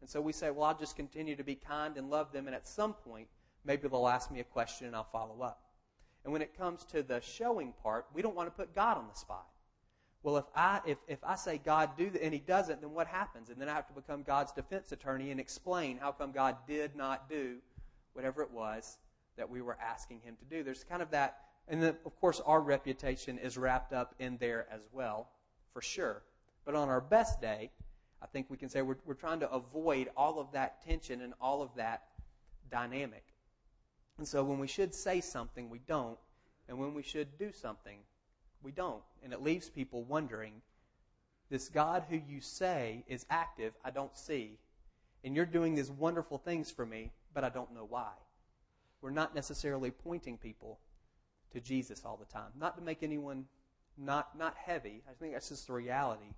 And 0.00 0.08
so 0.08 0.20
we 0.20 0.32
say, 0.32 0.50
well, 0.50 0.64
I'll 0.64 0.78
just 0.78 0.96
continue 0.96 1.36
to 1.36 1.44
be 1.44 1.54
kind 1.54 1.96
and 1.96 2.10
love 2.10 2.32
them, 2.32 2.46
and 2.46 2.56
at 2.56 2.66
some 2.66 2.94
point, 2.94 3.28
maybe 3.64 3.88
they'll 3.88 4.08
ask 4.08 4.30
me 4.30 4.40
a 4.40 4.44
question 4.44 4.86
and 4.86 4.96
I'll 4.96 5.04
follow 5.04 5.42
up. 5.42 5.60
And 6.24 6.32
when 6.32 6.42
it 6.42 6.56
comes 6.56 6.84
to 6.86 7.02
the 7.02 7.20
showing 7.20 7.72
part, 7.82 8.06
we 8.14 8.22
don't 8.22 8.34
want 8.34 8.48
to 8.48 8.50
put 8.50 8.74
God 8.74 8.96
on 8.96 9.06
the 9.08 9.18
spot. 9.18 9.46
Well, 10.22 10.38
if 10.38 10.46
I 10.56 10.80
if, 10.86 10.96
if 11.06 11.22
I 11.22 11.36
say 11.36 11.60
God 11.62 11.90
do 11.98 12.08
that 12.08 12.24
and 12.24 12.32
He 12.32 12.40
doesn't, 12.40 12.80
then 12.80 12.92
what 12.92 13.06
happens? 13.06 13.50
And 13.50 13.60
then 13.60 13.68
I 13.68 13.74
have 13.74 13.86
to 13.88 13.92
become 13.92 14.22
God's 14.22 14.52
defense 14.52 14.90
attorney 14.90 15.30
and 15.30 15.38
explain 15.38 15.98
how 15.98 16.12
come 16.12 16.32
God 16.32 16.56
did 16.66 16.96
not 16.96 17.28
do 17.28 17.56
whatever 18.14 18.42
it 18.42 18.50
was 18.50 18.96
that 19.36 19.50
we 19.50 19.60
were 19.60 19.76
asking 19.82 20.20
Him 20.20 20.36
to 20.36 20.44
do. 20.46 20.62
There's 20.62 20.82
kind 20.82 21.02
of 21.02 21.10
that, 21.10 21.40
and 21.68 21.82
then 21.82 21.96
of 22.06 22.18
course 22.20 22.40
our 22.46 22.62
reputation 22.62 23.36
is 23.36 23.58
wrapped 23.58 23.92
up 23.92 24.14
in 24.18 24.38
there 24.38 24.66
as 24.72 24.88
well, 24.92 25.28
for 25.74 25.82
sure. 25.82 26.22
But 26.64 26.74
on 26.74 26.88
our 26.88 27.02
best 27.02 27.42
day, 27.42 27.70
I 28.22 28.26
think 28.26 28.46
we 28.48 28.56
can 28.56 28.70
say 28.70 28.80
we're, 28.80 28.96
we're 29.04 29.12
trying 29.12 29.40
to 29.40 29.50
avoid 29.50 30.08
all 30.16 30.40
of 30.40 30.52
that 30.52 30.82
tension 30.86 31.20
and 31.20 31.34
all 31.38 31.60
of 31.60 31.68
that 31.76 32.04
dynamic. 32.70 33.24
And 34.18 34.26
so 34.26 34.44
when 34.44 34.58
we 34.58 34.66
should 34.66 34.94
say 34.94 35.20
something, 35.20 35.68
we 35.68 35.80
don't. 35.80 36.18
And 36.68 36.78
when 36.78 36.94
we 36.94 37.02
should 37.02 37.36
do 37.38 37.52
something, 37.52 37.98
we 38.62 38.72
don't. 38.72 39.02
And 39.22 39.32
it 39.32 39.42
leaves 39.42 39.68
people 39.68 40.04
wondering 40.04 40.62
this 41.50 41.68
God 41.68 42.04
who 42.08 42.16
you 42.16 42.40
say 42.40 43.04
is 43.06 43.26
active, 43.28 43.74
I 43.84 43.90
don't 43.90 44.16
see. 44.16 44.58
And 45.22 45.34
you're 45.36 45.46
doing 45.46 45.74
these 45.74 45.90
wonderful 45.90 46.38
things 46.38 46.70
for 46.70 46.86
me, 46.86 47.12
but 47.32 47.44
I 47.44 47.48
don't 47.48 47.74
know 47.74 47.86
why. 47.88 48.12
We're 49.00 49.10
not 49.10 49.34
necessarily 49.34 49.90
pointing 49.90 50.38
people 50.38 50.80
to 51.52 51.60
Jesus 51.60 52.02
all 52.04 52.16
the 52.16 52.24
time. 52.24 52.50
Not 52.58 52.76
to 52.78 52.82
make 52.82 53.02
anyone 53.02 53.44
not, 53.96 54.36
not 54.38 54.54
heavy. 54.56 55.02
I 55.08 55.12
think 55.12 55.34
that's 55.34 55.50
just 55.50 55.66
the 55.66 55.72
reality 55.72 56.34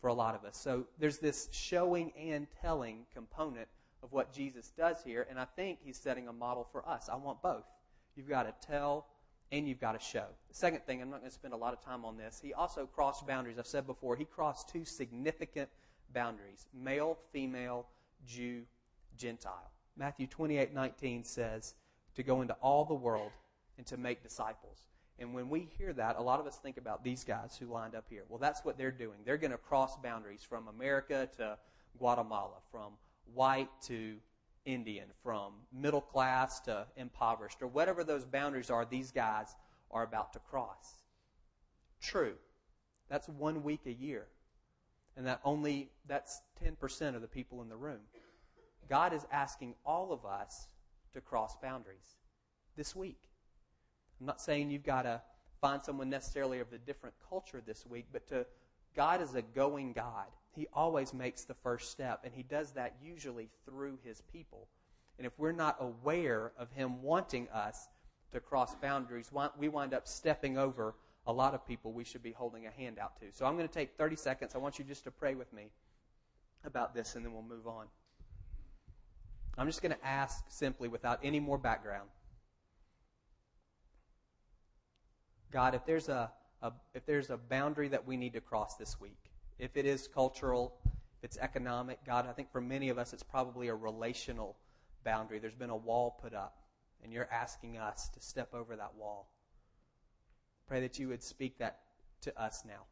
for 0.00 0.08
a 0.08 0.14
lot 0.14 0.34
of 0.34 0.44
us. 0.44 0.56
So 0.56 0.86
there's 0.98 1.18
this 1.18 1.48
showing 1.50 2.12
and 2.12 2.46
telling 2.60 3.06
component 3.12 3.68
of 4.02 4.12
what 4.12 4.32
Jesus 4.32 4.72
does 4.76 5.02
here, 5.04 5.26
and 5.28 5.38
I 5.38 5.44
think 5.44 5.78
he's 5.82 5.96
setting 5.96 6.28
a 6.28 6.32
model 6.32 6.66
for 6.70 6.86
us. 6.88 7.08
I 7.10 7.16
want 7.16 7.42
both. 7.42 7.64
You've 8.14 8.28
got 8.28 8.44
to 8.44 8.66
tell 8.66 9.06
and 9.52 9.68
you've 9.68 9.80
got 9.80 9.92
to 9.92 10.04
show. 10.04 10.24
The 10.48 10.54
second 10.54 10.84
thing, 10.86 11.00
I'm 11.00 11.10
not 11.10 11.20
going 11.20 11.30
to 11.30 11.34
spend 11.34 11.54
a 11.54 11.56
lot 11.56 11.72
of 11.72 11.84
time 11.84 12.04
on 12.04 12.16
this. 12.16 12.40
He 12.42 12.52
also 12.52 12.86
crossed 12.86 13.26
boundaries. 13.26 13.58
I've 13.58 13.66
said 13.66 13.86
before, 13.86 14.16
he 14.16 14.24
crossed 14.24 14.68
two 14.68 14.84
significant 14.84 15.68
boundaries 16.12 16.66
male, 16.74 17.18
female, 17.32 17.86
Jew, 18.26 18.62
Gentile. 19.16 19.70
Matthew 19.96 20.26
28 20.26 20.74
19 20.74 21.24
says 21.24 21.74
to 22.16 22.22
go 22.22 22.42
into 22.42 22.54
all 22.54 22.84
the 22.84 22.94
world 22.94 23.30
and 23.78 23.86
to 23.86 23.96
make 23.96 24.22
disciples. 24.22 24.86
And 25.18 25.32
when 25.32 25.48
we 25.48 25.68
hear 25.78 25.92
that, 25.94 26.16
a 26.18 26.22
lot 26.22 26.40
of 26.40 26.46
us 26.46 26.56
think 26.56 26.76
about 26.76 27.02
these 27.02 27.24
guys 27.24 27.56
who 27.58 27.66
lined 27.66 27.94
up 27.94 28.04
here. 28.10 28.24
Well, 28.28 28.38
that's 28.38 28.64
what 28.64 28.76
they're 28.76 28.90
doing. 28.90 29.18
They're 29.24 29.38
going 29.38 29.52
to 29.52 29.58
cross 29.58 29.96
boundaries 29.96 30.42
from 30.42 30.68
America 30.68 31.28
to 31.38 31.56
Guatemala, 31.98 32.56
from 32.70 32.92
white 33.34 33.70
to 33.82 34.16
Indian, 34.64 35.06
from 35.22 35.52
middle 35.72 36.00
class 36.00 36.60
to 36.60 36.86
impoverished, 36.96 37.62
or 37.62 37.68
whatever 37.68 38.02
those 38.02 38.24
boundaries 38.24 38.70
are, 38.70 38.84
these 38.84 39.10
guys 39.12 39.54
are 39.90 40.02
about 40.02 40.32
to 40.32 40.38
cross. 40.40 40.98
True. 42.00 42.34
That's 43.08 43.28
one 43.28 43.62
week 43.62 43.80
a 43.86 43.92
year. 43.92 44.26
And 45.16 45.26
that 45.26 45.40
only, 45.44 45.90
that's 46.06 46.40
10% 46.64 47.14
of 47.14 47.22
the 47.22 47.28
people 47.28 47.62
in 47.62 47.68
the 47.68 47.76
room. 47.76 48.00
God 48.88 49.12
is 49.12 49.24
asking 49.32 49.74
all 49.84 50.12
of 50.12 50.24
us 50.24 50.68
to 51.14 51.20
cross 51.20 51.56
boundaries 51.62 52.16
this 52.76 52.94
week. 52.94 53.30
I'm 54.20 54.26
not 54.26 54.40
saying 54.40 54.70
you've 54.70 54.84
got 54.84 55.02
to 55.02 55.22
find 55.60 55.82
someone 55.82 56.10
necessarily 56.10 56.60
of 56.60 56.72
a 56.72 56.78
different 56.78 57.14
culture 57.28 57.62
this 57.64 57.86
week, 57.86 58.06
but 58.12 58.26
to 58.28 58.46
God 58.96 59.20
is 59.20 59.34
a 59.34 59.42
going 59.42 59.92
God. 59.92 60.26
He 60.54 60.66
always 60.72 61.12
makes 61.12 61.44
the 61.44 61.54
first 61.54 61.90
step, 61.90 62.20
and 62.24 62.32
He 62.34 62.42
does 62.42 62.72
that 62.72 62.96
usually 63.02 63.50
through 63.66 63.98
His 64.02 64.22
people. 64.32 64.68
And 65.18 65.26
if 65.26 65.38
we're 65.38 65.52
not 65.52 65.76
aware 65.80 66.52
of 66.58 66.72
Him 66.72 67.02
wanting 67.02 67.48
us 67.50 67.88
to 68.32 68.40
cross 68.40 68.74
boundaries, 68.74 69.30
we 69.58 69.68
wind 69.68 69.94
up 69.94 70.08
stepping 70.08 70.56
over 70.56 70.94
a 71.26 71.32
lot 71.32 71.54
of 71.54 71.66
people 71.66 71.92
we 71.92 72.04
should 72.04 72.22
be 72.22 72.32
holding 72.32 72.66
a 72.66 72.70
hand 72.70 72.98
out 72.98 73.20
to. 73.20 73.26
So 73.32 73.44
I'm 73.46 73.56
going 73.56 73.68
to 73.68 73.74
take 73.74 73.96
30 73.98 74.16
seconds. 74.16 74.54
I 74.54 74.58
want 74.58 74.78
you 74.78 74.84
just 74.84 75.04
to 75.04 75.10
pray 75.10 75.34
with 75.34 75.52
me 75.52 75.70
about 76.64 76.94
this, 76.94 77.16
and 77.16 77.24
then 77.24 77.32
we'll 77.32 77.42
move 77.42 77.66
on. 77.66 77.86
I'm 79.58 79.66
just 79.66 79.82
going 79.82 79.94
to 79.94 80.06
ask 80.06 80.44
simply, 80.48 80.88
without 80.88 81.20
any 81.22 81.40
more 81.40 81.58
background 81.58 82.08
God, 85.56 85.74
if 85.74 85.86
there's 85.86 86.08
a, 86.08 86.30
a, 86.62 86.72
if 86.94 87.06
there's 87.06 87.30
a 87.30 87.36
boundary 87.36 87.88
that 87.88 88.06
we 88.06 88.16
need 88.16 88.32
to 88.34 88.40
cross 88.40 88.76
this 88.76 89.00
week, 89.00 89.30
if 89.58 89.76
it 89.76 89.86
is 89.86 90.08
cultural, 90.08 90.74
if 90.84 91.24
it's 91.24 91.38
economic, 91.38 91.98
God, 92.04 92.26
I 92.26 92.32
think 92.32 92.50
for 92.50 92.60
many 92.60 92.88
of 92.88 92.98
us 92.98 93.12
it's 93.12 93.22
probably 93.22 93.68
a 93.68 93.74
relational 93.74 94.56
boundary. 95.04 95.38
There's 95.38 95.54
been 95.54 95.70
a 95.70 95.76
wall 95.76 96.18
put 96.20 96.34
up, 96.34 96.58
and 97.02 97.12
you're 97.12 97.28
asking 97.32 97.78
us 97.78 98.08
to 98.10 98.20
step 98.20 98.54
over 98.54 98.76
that 98.76 98.94
wall. 98.96 99.30
Pray 100.66 100.80
that 100.80 100.98
you 100.98 101.08
would 101.08 101.22
speak 101.22 101.58
that 101.58 101.80
to 102.22 102.40
us 102.40 102.64
now. 102.66 102.84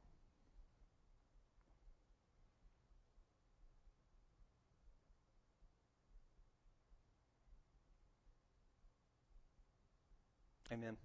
Amen 10.72 10.96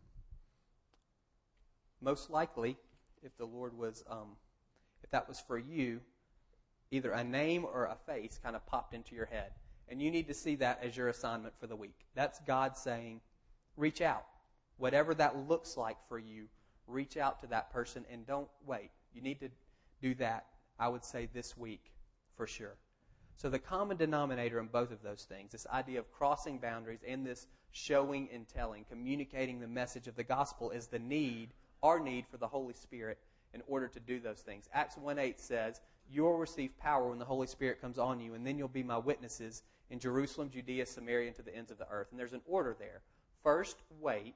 most 2.01 2.29
likely, 2.29 2.77
if 3.23 3.37
the 3.37 3.45
Lord 3.45 3.77
was, 3.77 4.03
um, 4.09 4.37
if 5.03 5.09
that 5.11 5.27
was 5.27 5.39
for 5.39 5.57
you, 5.57 6.01
either 6.91 7.11
a 7.11 7.23
name 7.23 7.65
or 7.65 7.85
a 7.85 7.97
face 8.11 8.39
kind 8.41 8.55
of 8.55 8.65
popped 8.65 8.93
into 8.93 9.15
your 9.15 9.25
head. 9.25 9.51
And 9.87 10.01
you 10.01 10.11
need 10.11 10.27
to 10.27 10.33
see 10.33 10.55
that 10.55 10.79
as 10.83 10.95
your 10.95 11.09
assignment 11.09 11.53
for 11.59 11.67
the 11.67 11.75
week. 11.75 12.05
That's 12.15 12.39
God 12.41 12.77
saying, 12.77 13.21
reach 13.75 14.01
out. 14.01 14.25
Whatever 14.77 15.13
that 15.15 15.47
looks 15.47 15.77
like 15.77 15.97
for 16.07 16.19
you, 16.19 16.45
reach 16.87 17.17
out 17.17 17.39
to 17.41 17.47
that 17.47 17.71
person 17.71 18.05
and 18.11 18.25
don't 18.25 18.49
wait. 18.65 18.91
You 19.13 19.21
need 19.21 19.39
to 19.41 19.49
do 20.01 20.15
that, 20.15 20.45
I 20.79 20.87
would 20.87 21.03
say, 21.03 21.27
this 21.33 21.57
week 21.57 21.91
for 22.35 22.47
sure. 22.47 22.77
So 23.35 23.49
the 23.49 23.59
common 23.59 23.97
denominator 23.97 24.59
in 24.59 24.67
both 24.67 24.91
of 24.91 25.01
those 25.01 25.23
things, 25.23 25.51
this 25.51 25.67
idea 25.67 25.99
of 25.99 26.11
crossing 26.11 26.59
boundaries 26.59 26.99
and 27.07 27.25
this 27.25 27.47
showing 27.71 28.29
and 28.33 28.47
telling, 28.47 28.85
communicating 28.89 29.59
the 29.59 29.67
message 29.67 30.07
of 30.07 30.15
the 30.15 30.23
gospel, 30.23 30.71
is 30.71 30.87
the 30.87 30.99
need 30.99 31.53
our 31.83 31.99
need 31.99 32.25
for 32.27 32.37
the 32.37 32.47
Holy 32.47 32.73
Spirit 32.73 33.17
in 33.53 33.61
order 33.67 33.87
to 33.87 33.99
do 33.99 34.19
those 34.19 34.41
things. 34.41 34.69
Acts 34.73 34.97
1 34.97 35.17
8 35.17 35.39
says, 35.39 35.81
You 36.11 36.23
will 36.23 36.37
receive 36.37 36.77
power 36.77 37.09
when 37.09 37.19
the 37.19 37.25
Holy 37.25 37.47
Spirit 37.47 37.81
comes 37.81 37.97
on 37.97 38.19
you, 38.19 38.33
and 38.33 38.45
then 38.45 38.57
you'll 38.57 38.67
be 38.67 38.83
my 38.83 38.97
witnesses 38.97 39.63
in 39.89 39.99
Jerusalem, 39.99 40.49
Judea, 40.49 40.85
Samaria, 40.85 41.27
and 41.27 41.35
to 41.35 41.41
the 41.41 41.55
ends 41.55 41.71
of 41.71 41.77
the 41.77 41.87
earth. 41.89 42.07
And 42.11 42.19
there's 42.19 42.33
an 42.33 42.41
order 42.45 42.75
there. 42.77 43.01
First, 43.43 43.77
wait. 43.99 44.35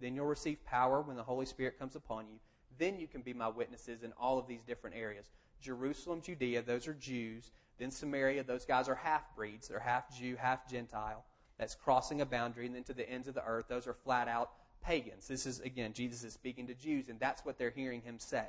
Then 0.00 0.14
you'll 0.14 0.26
receive 0.26 0.64
power 0.64 1.02
when 1.02 1.16
the 1.16 1.22
Holy 1.22 1.46
Spirit 1.46 1.78
comes 1.78 1.94
upon 1.94 2.26
you. 2.28 2.38
Then 2.78 2.98
you 2.98 3.06
can 3.06 3.20
be 3.20 3.34
my 3.34 3.48
witnesses 3.48 4.02
in 4.02 4.12
all 4.18 4.38
of 4.38 4.46
these 4.46 4.62
different 4.62 4.96
areas. 4.96 5.30
Jerusalem, 5.60 6.22
Judea, 6.22 6.62
those 6.62 6.88
are 6.88 6.94
Jews. 6.94 7.50
Then 7.78 7.90
Samaria, 7.90 8.44
those 8.44 8.64
guys 8.64 8.88
are 8.88 8.94
half 8.94 9.34
breeds. 9.36 9.68
They're 9.68 9.78
half 9.78 10.16
Jew, 10.16 10.36
half 10.36 10.68
Gentile. 10.68 11.24
That's 11.58 11.74
crossing 11.74 12.22
a 12.22 12.26
boundary. 12.26 12.66
And 12.66 12.74
then 12.74 12.84
to 12.84 12.94
the 12.94 13.08
ends 13.08 13.28
of 13.28 13.34
the 13.34 13.44
earth, 13.44 13.66
those 13.68 13.86
are 13.86 13.92
flat 13.92 14.28
out 14.28 14.52
pagans. 14.82 15.28
This 15.28 15.46
is, 15.46 15.60
again, 15.60 15.92
Jesus 15.92 16.24
is 16.24 16.32
speaking 16.32 16.66
to 16.68 16.74
Jews, 16.74 17.08
and 17.08 17.18
that's 17.20 17.44
what 17.44 17.58
they're 17.58 17.70
hearing 17.70 18.02
him 18.02 18.18
say. 18.18 18.46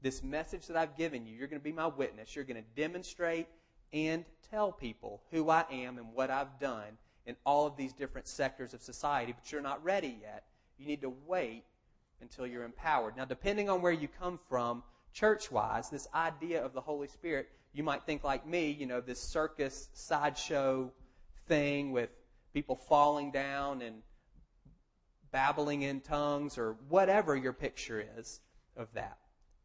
This 0.00 0.22
message 0.22 0.66
that 0.66 0.76
I've 0.76 0.96
given 0.96 1.26
you, 1.26 1.36
you're 1.36 1.46
going 1.48 1.60
to 1.60 1.64
be 1.64 1.72
my 1.72 1.86
witness. 1.86 2.34
You're 2.34 2.44
going 2.44 2.62
to 2.62 2.80
demonstrate 2.80 3.46
and 3.92 4.24
tell 4.50 4.72
people 4.72 5.22
who 5.30 5.50
I 5.50 5.64
am 5.70 5.98
and 5.98 6.12
what 6.14 6.30
I've 6.30 6.58
done 6.58 6.98
in 7.26 7.36
all 7.46 7.66
of 7.66 7.76
these 7.76 7.92
different 7.92 8.26
sectors 8.26 8.74
of 8.74 8.82
society, 8.82 9.32
but 9.32 9.52
you're 9.52 9.60
not 9.60 9.82
ready 9.84 10.18
yet. 10.20 10.44
You 10.78 10.86
need 10.86 11.02
to 11.02 11.14
wait 11.26 11.62
until 12.20 12.46
you're 12.46 12.64
empowered. 12.64 13.16
Now, 13.16 13.24
depending 13.24 13.68
on 13.68 13.82
where 13.82 13.92
you 13.92 14.08
come 14.08 14.38
from, 14.48 14.82
church 15.12 15.50
wise, 15.50 15.90
this 15.90 16.08
idea 16.14 16.64
of 16.64 16.72
the 16.72 16.80
Holy 16.80 17.06
Spirit, 17.06 17.48
you 17.72 17.82
might 17.82 18.04
think 18.04 18.24
like 18.24 18.46
me, 18.46 18.70
you 18.70 18.86
know, 18.86 19.00
this 19.00 19.20
circus 19.20 19.88
sideshow 19.92 20.90
thing 21.46 21.92
with 21.92 22.10
people 22.52 22.76
falling 22.76 23.30
down 23.30 23.82
and 23.82 24.02
babbling 25.32 25.82
in 25.82 26.00
tongues 26.00 26.58
or 26.58 26.76
whatever 26.88 27.34
your 27.34 27.52
picture 27.52 28.04
is 28.18 28.40
of 28.76 28.92
that. 28.94 29.18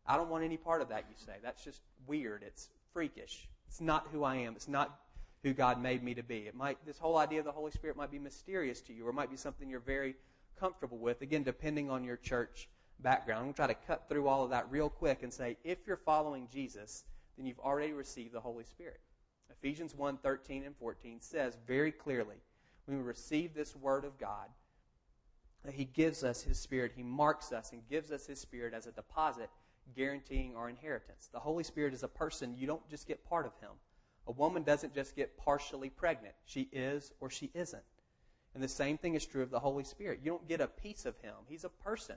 I 0.05 0.15
don't 0.15 0.29
want 0.29 0.43
any 0.43 0.57
part 0.57 0.81
of 0.81 0.89
that, 0.89 1.05
you 1.09 1.15
say. 1.17 1.33
That's 1.43 1.63
just 1.63 1.81
weird. 2.07 2.43
It's 2.43 2.69
freakish. 2.93 3.47
It's 3.67 3.81
not 3.81 4.07
who 4.11 4.23
I 4.23 4.37
am. 4.37 4.55
It's 4.55 4.69
not 4.69 5.01
who 5.43 5.53
God 5.53 5.81
made 5.81 6.03
me 6.03 6.13
to 6.15 6.23
be. 6.23 6.39
It 6.47 6.55
might 6.55 6.77
this 6.85 6.97
whole 6.97 7.17
idea 7.17 7.39
of 7.39 7.45
the 7.45 7.51
Holy 7.51 7.71
Spirit 7.71 7.97
might 7.97 8.11
be 8.11 8.19
mysterious 8.19 8.81
to 8.81 8.93
you 8.93 9.05
or 9.05 9.09
it 9.09 9.13
might 9.13 9.29
be 9.29 9.37
something 9.37 9.69
you're 9.69 9.79
very 9.79 10.15
comfortable 10.59 10.97
with, 10.97 11.21
again, 11.21 11.43
depending 11.43 11.89
on 11.89 12.03
your 12.03 12.17
church 12.17 12.69
background. 12.99 13.39
I'm 13.39 13.45
going 13.45 13.53
to 13.53 13.57
try 13.57 13.67
to 13.67 13.87
cut 13.87 14.09
through 14.09 14.27
all 14.27 14.43
of 14.43 14.49
that 14.49 14.71
real 14.71 14.89
quick 14.89 15.23
and 15.23 15.31
say 15.31 15.57
if 15.63 15.79
you're 15.85 15.97
following 15.97 16.47
Jesus, 16.51 17.03
then 17.37 17.45
you've 17.45 17.59
already 17.59 17.93
received 17.93 18.33
the 18.33 18.39
Holy 18.39 18.63
Spirit. 18.63 18.99
Ephesians 19.51 19.95
1 19.95 20.17
13 20.17 20.63
and 20.63 20.75
14 20.77 21.19
says 21.19 21.57
very 21.67 21.91
clearly, 21.91 22.35
when 22.85 22.97
we 22.97 23.03
receive 23.03 23.53
this 23.53 23.75
word 23.75 24.05
of 24.05 24.17
God, 24.17 24.47
that 25.67 25.75
He 25.75 25.83
gives 25.83 26.23
us 26.23 26.41
His 26.41 26.57
Spirit. 26.57 26.93
He 26.95 27.03
marks 27.03 27.51
us 27.51 27.73
and 27.73 27.81
gives 27.89 28.09
us 28.09 28.25
His 28.25 28.39
Spirit 28.39 28.73
as 28.73 28.87
a 28.87 28.91
deposit, 28.93 29.49
guaranteeing 29.97 30.55
our 30.55 30.69
inheritance. 30.69 31.27
The 31.33 31.39
Holy 31.39 31.65
Spirit 31.65 31.93
is 31.93 32.03
a 32.03 32.07
person. 32.07 32.55
You 32.57 32.67
don't 32.67 32.89
just 32.89 33.05
get 33.05 33.27
part 33.27 33.45
of 33.45 33.51
Him. 33.59 33.71
A 34.27 34.31
woman 34.31 34.63
doesn't 34.63 34.95
just 34.95 35.13
get 35.13 35.37
partially 35.37 35.89
pregnant. 35.89 36.35
She 36.45 36.69
is 36.71 37.11
or 37.19 37.29
she 37.29 37.51
isn't. 37.53 37.83
And 38.53 38.63
the 38.63 38.69
same 38.69 38.97
thing 38.97 39.15
is 39.15 39.25
true 39.25 39.43
of 39.43 39.51
the 39.51 39.59
Holy 39.59 39.83
Spirit. 39.83 40.21
You 40.23 40.31
don't 40.31 40.47
get 40.47 40.61
a 40.61 40.67
piece 40.67 41.05
of 41.05 41.17
Him. 41.17 41.33
He's 41.49 41.65
a 41.65 41.69
person. 41.69 42.15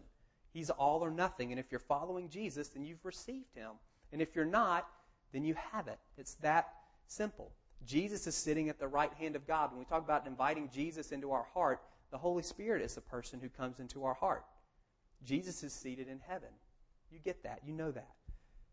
He's 0.53 0.71
all 0.71 1.05
or 1.05 1.11
nothing. 1.11 1.51
And 1.51 1.59
if 1.59 1.73
you're 1.73 1.81
following 1.81 2.29
Jesus, 2.29 2.69
then 2.69 2.85
you've 2.85 3.05
received 3.05 3.53
Him. 3.57 3.73
And 4.13 4.23
if 4.23 4.37
you're 4.37 4.45
not, 4.45 4.87
then 5.33 5.45
you 5.45 5.57
haven't. 5.73 5.99
It's 6.17 6.35
that 6.37 6.69
simple. 7.09 7.51
Jesus 7.85 8.29
is 8.29 8.37
sitting 8.37 8.69
at 8.69 8.79
the 8.79 8.87
right 8.87 9.13
hand 9.15 9.35
of 9.35 9.45
God. 9.45 9.73
When 9.73 9.81
we 9.81 9.87
talk 9.87 10.05
about 10.05 10.25
inviting 10.29 10.71
Jesus 10.73 11.11
into 11.11 11.33
our 11.33 11.47
heart, 11.53 11.81
the 12.11 12.19
Holy 12.19 12.43
Spirit 12.43 12.83
is 12.83 12.95
the 12.95 13.01
person 13.01 13.41
who 13.41 13.49
comes 13.49 13.81
into 13.81 14.05
our 14.05 14.15
heart. 14.15 14.45
Jesus 15.25 15.63
is 15.63 15.73
seated 15.73 16.09
in 16.09 16.21
heaven. 16.27 16.49
You 17.11 17.19
get 17.19 17.43
that. 17.43 17.61
You 17.65 17.73
know 17.73 17.91
that. 17.91 18.15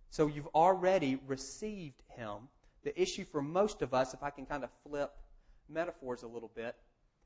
So 0.10 0.28
you've 0.28 0.48
already 0.56 1.20
received 1.28 2.02
him. 2.16 2.50
The 2.84 3.00
issue 3.00 3.26
for 3.26 3.42
most 3.42 3.82
of 3.82 3.94
us, 3.94 4.14
if 4.14 4.24
I 4.24 4.30
can 4.30 4.46
kind 4.46 4.64
of 4.64 4.70
flip 4.84 5.12
metaphors 5.68 6.24
a 6.24 6.28
little 6.28 6.52
bit, 6.56 6.76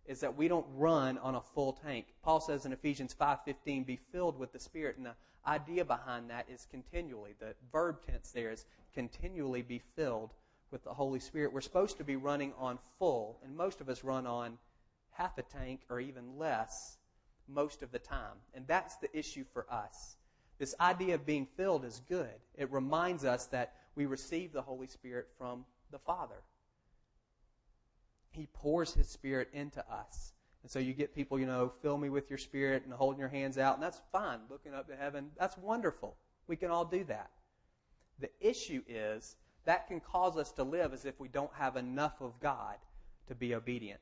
is 0.05 0.19
that 0.21 0.35
we 0.35 0.47
don't 0.47 0.65
run 0.75 1.17
on 1.19 1.35
a 1.35 1.41
full 1.41 1.73
tank. 1.73 2.07
Paul 2.23 2.41
says 2.41 2.65
in 2.65 2.73
Ephesians 2.73 3.13
5:15, 3.13 3.83
"Be 3.83 3.97
filled 3.97 4.37
with 4.37 4.51
the 4.51 4.59
Spirit." 4.59 4.97
And 4.97 5.05
the 5.05 5.15
idea 5.45 5.85
behind 5.85 6.29
that 6.29 6.49
is 6.49 6.65
continually. 6.65 7.33
The 7.33 7.55
verb 7.71 8.01
tense 8.01 8.31
there 8.31 8.51
is 8.51 8.65
continually 8.93 9.61
be 9.61 9.79
filled 9.79 10.33
with 10.71 10.83
the 10.83 10.93
Holy 10.93 11.19
Spirit. 11.19 11.53
We're 11.53 11.61
supposed 11.61 11.97
to 11.97 12.03
be 12.03 12.15
running 12.15 12.53
on 12.53 12.79
full, 12.97 13.39
and 13.43 13.55
most 13.55 13.79
of 13.81 13.89
us 13.89 14.03
run 14.03 14.25
on 14.25 14.57
half 15.21 15.37
a 15.37 15.43
tank 15.43 15.81
or 15.89 15.99
even 15.99 16.37
less 16.37 16.97
most 17.47 17.83
of 17.83 17.91
the 17.91 17.99
time. 17.99 18.37
And 18.55 18.65
that's 18.67 18.95
the 18.95 19.15
issue 19.17 19.45
for 19.53 19.71
us. 19.71 20.15
This 20.57 20.73
idea 20.79 21.15
of 21.15 21.25
being 21.25 21.47
filled 21.57 21.85
is 21.85 22.01
good. 22.09 22.39
It 22.57 22.71
reminds 22.71 23.23
us 23.23 23.45
that 23.47 23.73
we 23.95 24.05
receive 24.05 24.51
the 24.51 24.61
Holy 24.61 24.87
Spirit 24.87 25.27
from 25.37 25.65
the 25.91 25.99
Father. 25.99 26.41
He 28.31 28.47
pours 28.53 28.93
His 28.93 29.09
Spirit 29.09 29.49
into 29.53 29.83
us. 29.91 30.33
And 30.63 30.71
so 30.71 30.79
you 30.79 30.93
get 30.93 31.13
people, 31.13 31.39
you 31.39 31.45
know, 31.45 31.71
fill 31.81 31.97
me 31.97 32.09
with 32.09 32.29
your 32.29 32.37
Spirit 32.37 32.83
and 32.83 32.93
holding 32.93 33.19
your 33.19 33.29
hands 33.29 33.57
out, 33.57 33.75
and 33.75 33.83
that's 33.83 34.01
fine, 34.11 34.39
looking 34.49 34.73
up 34.73 34.87
to 34.87 34.95
heaven. 34.95 35.31
That's 35.39 35.57
wonderful. 35.57 36.15
We 36.47 36.55
can 36.55 36.69
all 36.69 36.85
do 36.85 37.03
that. 37.05 37.31
The 38.19 38.29
issue 38.39 38.83
is 38.87 39.35
that 39.65 39.87
can 39.87 39.99
cause 39.99 40.37
us 40.37 40.51
to 40.53 40.63
live 40.63 40.93
as 40.93 41.05
if 41.05 41.19
we 41.19 41.27
don't 41.27 41.51
have 41.53 41.75
enough 41.75 42.21
of 42.21 42.39
God 42.39 42.77
to 43.27 43.35
be 43.35 43.53
obedient. 43.53 43.99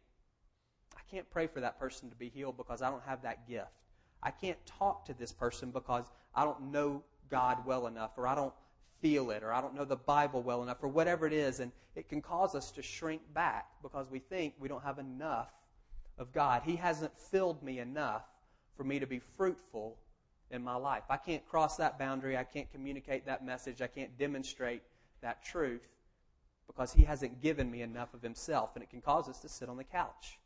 I 1.09 1.15
can't 1.15 1.29
pray 1.31 1.47
for 1.47 1.61
that 1.61 1.79
person 1.79 2.09
to 2.09 2.15
be 2.15 2.29
healed 2.29 2.57
because 2.57 2.81
I 2.81 2.89
don't 2.89 3.03
have 3.03 3.23
that 3.23 3.47
gift. 3.47 3.67
I 4.21 4.31
can't 4.31 4.63
talk 4.65 5.05
to 5.05 5.13
this 5.13 5.31
person 5.31 5.71
because 5.71 6.05
I 6.35 6.43
don't 6.43 6.71
know 6.71 7.03
God 7.29 7.65
well 7.65 7.87
enough 7.87 8.11
or 8.17 8.27
I 8.27 8.35
don't 8.35 8.53
feel 9.01 9.31
it 9.31 9.43
or 9.43 9.51
I 9.53 9.61
don't 9.61 9.75
know 9.75 9.85
the 9.85 9.95
Bible 9.95 10.41
well 10.41 10.61
enough 10.61 10.77
or 10.81 10.87
whatever 10.87 11.25
it 11.25 11.33
is. 11.33 11.59
And 11.59 11.71
it 11.95 12.09
can 12.09 12.21
cause 12.21 12.53
us 12.53 12.71
to 12.71 12.81
shrink 12.81 13.21
back 13.33 13.67
because 13.81 14.09
we 14.09 14.19
think 14.19 14.53
we 14.59 14.67
don't 14.67 14.83
have 14.83 14.99
enough 14.99 15.49
of 16.17 16.33
God. 16.33 16.63
He 16.65 16.75
hasn't 16.75 17.17
filled 17.17 17.63
me 17.63 17.79
enough 17.79 18.23
for 18.75 18.83
me 18.83 18.99
to 18.99 19.07
be 19.07 19.19
fruitful 19.19 19.97
in 20.51 20.63
my 20.63 20.75
life. 20.75 21.03
I 21.09 21.17
can't 21.17 21.47
cross 21.47 21.77
that 21.77 21.97
boundary. 21.97 22.37
I 22.37 22.43
can't 22.43 22.71
communicate 22.71 23.25
that 23.25 23.45
message. 23.45 23.81
I 23.81 23.87
can't 23.87 24.17
demonstrate 24.17 24.81
that 25.21 25.43
truth 25.43 25.87
because 26.67 26.93
He 26.93 27.03
hasn't 27.03 27.41
given 27.41 27.69
me 27.71 27.81
enough 27.81 28.13
of 28.13 28.21
Himself. 28.21 28.71
And 28.75 28.83
it 28.83 28.89
can 28.89 29.01
cause 29.01 29.29
us 29.29 29.39
to 29.39 29.49
sit 29.49 29.69
on 29.69 29.77
the 29.77 29.83
couch, 29.83 30.38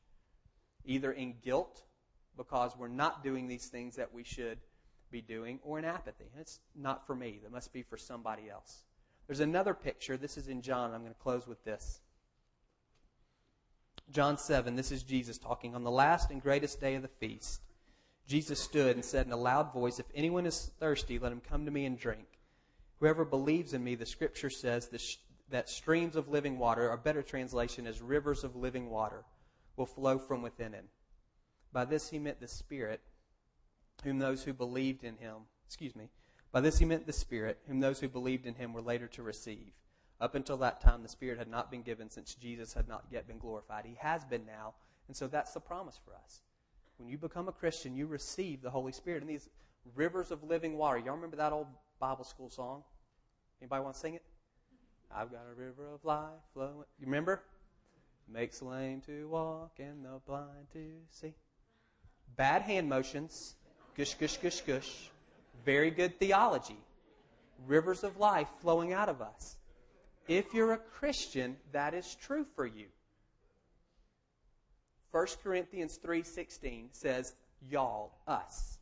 either 0.85 1.11
in 1.11 1.35
guilt 1.43 1.83
because 2.37 2.75
we're 2.77 2.87
not 2.87 3.23
doing 3.23 3.47
these 3.47 3.67
things 3.67 3.95
that 3.95 4.13
we 4.13 4.23
should 4.23 4.59
be 5.11 5.21
doing, 5.21 5.59
or 5.63 5.77
in 5.79 5.85
apathy. 5.85 6.25
It's 6.39 6.59
not 6.75 7.05
for 7.05 7.15
me. 7.15 7.39
That 7.43 7.51
must 7.51 7.71
be 7.71 7.83
for 7.83 7.97
somebody 7.97 8.49
else. 8.49 8.83
There's 9.27 9.39
another 9.39 9.73
picture. 9.73 10.17
This 10.17 10.37
is 10.37 10.47
in 10.47 10.61
John. 10.61 10.91
I'm 10.91 11.01
going 11.01 11.13
to 11.13 11.19
close 11.19 11.47
with 11.47 11.63
this. 11.63 12.01
John 14.11 14.37
7, 14.37 14.75
this 14.75 14.91
is 14.91 15.03
Jesus 15.03 15.37
talking. 15.37 15.75
On 15.75 15.83
the 15.83 15.91
last 15.91 16.31
and 16.31 16.41
greatest 16.41 16.81
day 16.81 16.95
of 16.95 17.03
the 17.03 17.07
feast, 17.07 17.61
Jesus 18.27 18.59
stood 18.59 18.95
and 18.95 19.05
said 19.05 19.25
in 19.25 19.31
a 19.31 19.37
loud 19.37 19.71
voice, 19.71 19.99
If 19.99 20.07
anyone 20.13 20.45
is 20.45 20.71
thirsty, 20.79 21.19
let 21.19 21.31
him 21.31 21.41
come 21.41 21.65
to 21.65 21.71
me 21.71 21.85
and 21.85 21.97
drink. 21.97 22.25
Whoever 22.99 23.23
believes 23.23 23.73
in 23.73 23.83
me, 23.83 23.95
the 23.95 24.05
scripture 24.05 24.49
says 24.49 24.89
that 25.49 25.69
streams 25.69 26.15
of 26.15 26.29
living 26.29 26.57
water, 26.57 26.89
or 26.89 26.97
better 26.97 27.21
translation 27.21 27.85
is 27.85 28.01
rivers 28.01 28.43
of 28.43 28.55
living 28.55 28.89
water, 28.89 29.23
will 29.75 29.85
flow 29.85 30.17
from 30.17 30.41
within 30.41 30.73
him. 30.73 30.85
By 31.71 31.85
this 31.85 32.09
he 32.09 32.19
meant 32.19 32.39
the 32.39 32.47
Spirit, 32.47 33.01
whom 34.03 34.19
those 34.19 34.43
who 34.43 34.53
believed 34.53 35.03
in 35.03 35.17
him, 35.17 35.47
excuse 35.65 35.95
me, 35.95 36.09
by 36.51 36.61
this 36.61 36.77
he 36.77 36.85
meant 36.85 37.07
the 37.07 37.13
Spirit, 37.13 37.59
whom 37.67 37.79
those 37.79 37.99
who 37.99 38.07
believed 38.07 38.45
in 38.45 38.55
him 38.55 38.73
were 38.73 38.81
later 38.81 39.07
to 39.07 39.23
receive. 39.23 39.71
Up 40.21 40.35
until 40.35 40.57
that 40.57 40.79
time, 40.79 41.01
the 41.01 41.09
Spirit 41.09 41.39
had 41.39 41.49
not 41.49 41.71
been 41.71 41.81
given 41.81 42.09
since 42.09 42.35
Jesus 42.35 42.73
had 42.73 42.87
not 42.87 43.05
yet 43.11 43.27
been 43.27 43.39
glorified. 43.39 43.85
He 43.85 43.97
has 43.99 44.23
been 44.23 44.45
now, 44.45 44.75
and 45.07 45.17
so 45.17 45.27
that's 45.27 45.53
the 45.53 45.59
promise 45.59 45.99
for 46.05 46.13
us. 46.13 46.41
When 46.97 47.09
you 47.09 47.17
become 47.17 47.47
a 47.47 47.51
Christian, 47.51 47.95
you 47.95 48.05
receive 48.05 48.61
the 48.61 48.69
Holy 48.69 48.91
Spirit. 48.91 49.23
And 49.23 49.29
these 49.29 49.49
rivers 49.95 50.31
of 50.31 50.43
living 50.43 50.77
water, 50.77 50.99
y'all 50.99 51.15
remember 51.15 51.37
that 51.37 51.51
old 51.51 51.67
Bible 51.99 52.23
school 52.23 52.49
song? 52.49 52.83
Anybody 53.61 53.81
want 53.81 53.95
to 53.95 53.99
sing 53.99 54.13
it? 54.13 54.23
I've 55.13 55.31
got 55.31 55.41
a 55.51 55.59
river 55.59 55.93
of 55.93 56.05
life 56.05 56.29
flowing. 56.53 56.85
You 56.99 57.05
remember? 57.05 57.41
Makes 58.27 58.61
lame 58.61 59.01
to 59.01 59.27
walk 59.27 59.79
and 59.79 60.03
the 60.03 60.19
blind 60.25 60.71
to 60.73 60.79
see. 61.11 61.33
Bad 62.35 62.63
hand 62.63 62.89
motions. 62.89 63.55
Gush, 63.95 64.15
gush, 64.15 64.37
gush, 64.37 64.61
gush. 64.61 65.09
Very 65.65 65.91
good 65.91 66.19
theology. 66.19 66.79
Rivers 67.67 68.03
of 68.03 68.17
life 68.17 68.47
flowing 68.61 68.91
out 68.91 69.09
of 69.09 69.21
us. 69.21 69.57
If 70.27 70.53
you're 70.53 70.73
a 70.73 70.77
Christian, 70.77 71.57
that 71.73 71.93
is 71.93 72.15
true 72.15 72.45
for 72.55 72.65
you. 72.65 72.87
1 75.11 75.27
Corinthians 75.43 75.97
3:16 75.97 76.89
says, 76.91 77.35
"Y'all, 77.61 78.17
us, 78.25 78.79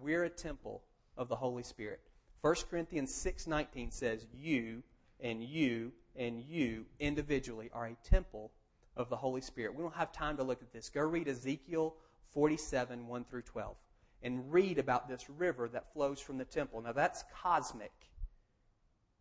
we're 0.00 0.24
a 0.24 0.30
temple 0.30 0.82
of 1.16 1.28
the 1.28 1.36
Holy 1.36 1.62
Spirit." 1.62 2.00
1 2.40 2.68
Corinthians 2.70 3.12
6:19 3.12 3.90
says, 3.90 4.26
"You 4.32 4.82
and 5.20 5.42
you 5.42 5.92
and 6.16 6.40
you 6.40 6.86
individually 6.98 7.70
are 7.72 7.86
a 7.86 7.94
temple 7.96 8.52
of 8.96 9.08
the 9.08 9.16
Holy 9.16 9.40
Spirit." 9.40 9.74
We 9.74 9.82
don't 9.82 9.94
have 9.94 10.12
time 10.12 10.36
to 10.36 10.44
look 10.44 10.62
at 10.62 10.72
this. 10.72 10.88
Go 10.88 11.02
read 11.02 11.28
Ezekiel 11.28 11.94
47 12.32 13.06
1 13.06 13.24
through 13.24 13.42
12 13.42 13.76
and 14.22 14.52
read 14.52 14.78
about 14.78 15.08
this 15.08 15.28
river 15.28 15.68
that 15.68 15.92
flows 15.92 16.18
from 16.18 16.38
the 16.38 16.44
temple. 16.44 16.80
Now 16.80 16.92
that's 16.92 17.24
cosmic. 17.42 17.92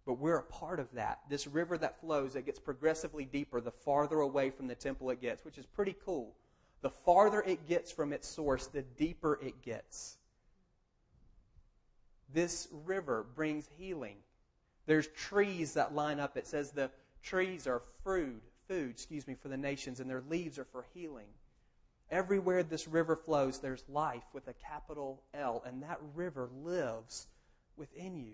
But 0.06 0.16
we're 0.16 0.38
a 0.38 0.44
part 0.44 0.80
of 0.80 0.92
that. 0.94 1.20
This 1.30 1.48
river 1.48 1.78
that 1.78 2.00
flows, 2.00 2.34
that 2.34 2.46
gets 2.46 2.60
progressively 2.60 3.26
deeper 3.26 3.62
the 3.62 3.72
farther 3.72 4.20
away 4.20 4.50
from 4.50 4.68
the 4.68 4.76
temple 4.76 5.10
it 5.12 5.22
gets, 5.22 5.46
which 5.46 5.58
is 5.58 5.66
pretty 5.66 5.96
cool. 6.06 6.36
The 6.82 6.90
farther 6.90 7.42
it 7.42 7.68
gets 7.68 7.92
from 7.92 8.12
its 8.12 8.28
source, 8.28 8.68
the 8.68 8.82
deeper 8.82 9.40
it 9.42 9.62
gets. 9.62 10.18
This 12.34 12.68
river 12.86 13.26
brings 13.36 13.70
healing. 13.78 14.18
There's 14.86 15.08
trees 15.08 15.74
that 15.76 15.94
line 15.96 16.20
up. 16.20 16.36
It 16.36 16.48
says 16.48 16.72
the 16.72 16.92
trees 17.22 17.68
are 17.68 17.82
food, 18.04 18.42
food, 18.68 18.92
excuse 18.92 19.28
me, 19.28 19.36
for 19.36 19.48
the 19.48 19.58
nations, 19.58 20.00
and 20.00 20.10
their 20.10 20.24
leaves 20.30 20.58
are 20.58 20.66
for 20.66 20.86
healing. 20.94 21.28
Everywhere 22.12 22.64
this 22.64 22.88
river 22.88 23.16
flows, 23.16 23.60
there's 23.60 23.84
life 23.90 24.24
with 24.34 24.48
a 24.48 24.54
capital 24.54 25.24
L, 25.34 25.64
and 25.66 25.82
that 25.84 26.00
river 26.14 26.50
lives 26.64 27.28
within 27.78 28.16
you. 28.16 28.34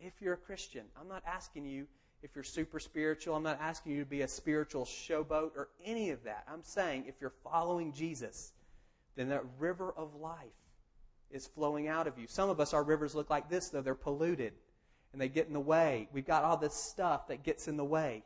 If 0.00 0.14
you're 0.20 0.34
a 0.34 0.38
Christian, 0.38 0.84
I'm 1.00 1.08
not 1.08 1.22
asking 1.26 1.64
you 1.64 1.86
if 2.22 2.34
you're 2.34 2.44
super 2.44 2.78
spiritual. 2.80 3.34
I'm 3.34 3.42
not 3.42 3.60
asking 3.60 3.92
you 3.92 4.00
to 4.00 4.10
be 4.10 4.22
a 4.22 4.28
spiritual 4.28 4.84
showboat 4.84 5.52
or 5.56 5.68
any 5.84 6.10
of 6.10 6.24
that. 6.24 6.44
I'm 6.52 6.62
saying 6.62 7.04
if 7.06 7.14
you're 7.20 7.32
following 7.44 7.92
Jesus, 7.92 8.52
then 9.16 9.28
that 9.28 9.44
river 9.58 9.92
of 9.96 10.14
life 10.14 10.38
is 11.30 11.46
flowing 11.46 11.88
out 11.88 12.06
of 12.06 12.18
you. 12.18 12.26
Some 12.26 12.50
of 12.50 12.60
us, 12.60 12.72
our 12.72 12.82
rivers 12.82 13.14
look 13.14 13.30
like 13.30 13.48
this, 13.48 13.68
though. 13.68 13.82
They're 13.82 13.94
polluted 13.94 14.54
and 15.12 15.20
they 15.20 15.28
get 15.28 15.46
in 15.46 15.52
the 15.52 15.60
way. 15.60 16.08
We've 16.12 16.26
got 16.26 16.44
all 16.44 16.56
this 16.56 16.74
stuff 16.74 17.28
that 17.28 17.42
gets 17.42 17.68
in 17.68 17.76
the 17.76 17.84
way 17.84 18.24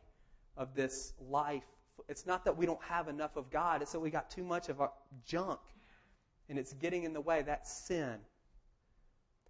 of 0.57 0.75
this 0.75 1.15
life. 1.29 1.65
It's 2.09 2.27
not 2.27 2.45
that 2.45 2.57
we 2.57 2.67
don't 2.67 2.83
have 2.83 3.09
enough 3.09 3.37
of 3.37 3.51
God, 3.51 3.83
it's 3.83 3.93
that 3.93 4.01
we 4.01 4.11
got 4.11 4.31
too 4.31 4.45
much 4.45 4.69
of 4.69 4.81
our 4.81 4.93
junk 5.25 5.61
and 6.49 6.59
it's 6.59 6.73
getting 6.75 7.05
in 7.05 7.13
the 7.13 7.21
way. 7.21 7.43
That's 7.43 7.73
sin. 7.73 8.17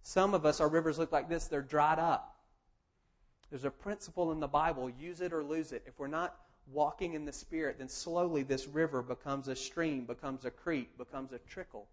Some 0.03 0.33
of 0.33 0.45
us, 0.45 0.59
our 0.61 0.69
rivers 0.69 0.97
look 0.97 1.11
like 1.11 1.29
this, 1.29 1.47
they're 1.47 1.61
dried 1.61 1.99
up. 1.99 2.37
There's 3.49 3.65
a 3.65 3.71
principle 3.71 4.31
in 4.31 4.39
the 4.39 4.47
Bible 4.47 4.89
use 4.89 5.21
it 5.21 5.33
or 5.33 5.43
lose 5.43 5.71
it. 5.71 5.83
If 5.85 5.99
we're 5.99 6.07
not 6.07 6.35
walking 6.71 7.13
in 7.13 7.25
the 7.25 7.33
Spirit, 7.33 7.77
then 7.79 7.89
slowly 7.89 8.43
this 8.43 8.67
river 8.67 9.01
becomes 9.01 9.47
a 9.47 9.55
stream, 9.55 10.05
becomes 10.05 10.45
a 10.45 10.51
creek, 10.51 10.97
becomes 10.97 11.31
a 11.33 11.39
trickle. 11.39 11.87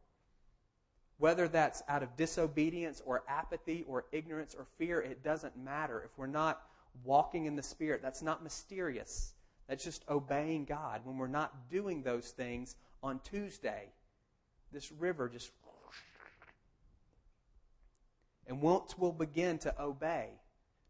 Whether 1.19 1.49
that's 1.49 1.83
out 1.89 2.03
of 2.03 2.17
disobedience 2.17 3.03
or 3.05 3.25
apathy 3.29 3.85
or 3.87 4.07
ignorance 4.11 4.55
or 4.57 4.67
fear, 4.79 5.01
it 5.01 5.23
doesn't 5.23 5.57
matter. 5.57 6.03
If 6.05 6.17
we're 6.17 6.27
not 6.29 6.63
walking 7.05 7.47
in 7.47 7.57
the 7.57 7.63
Spirit, 7.63 8.03
that's 8.03 8.23
not 8.23 8.43
mysterious. 8.43 9.35
That's 9.69 9.85
just 9.85 10.05
obeying 10.09 10.65
God. 10.65 11.03
When 11.05 11.17
we're 11.17 11.29
not 11.29 11.71
doing 11.71 12.03
those 12.03 12.31
things 12.31 12.77
on 13.03 13.21
Tuesday, 13.21 13.89
this 14.73 14.91
river 14.93 15.29
just. 15.29 15.53
And 18.47 18.61
once 18.61 18.99
we'll 18.99 19.13
begin 19.13 19.59
to 19.59 19.81
obey, 19.81 20.31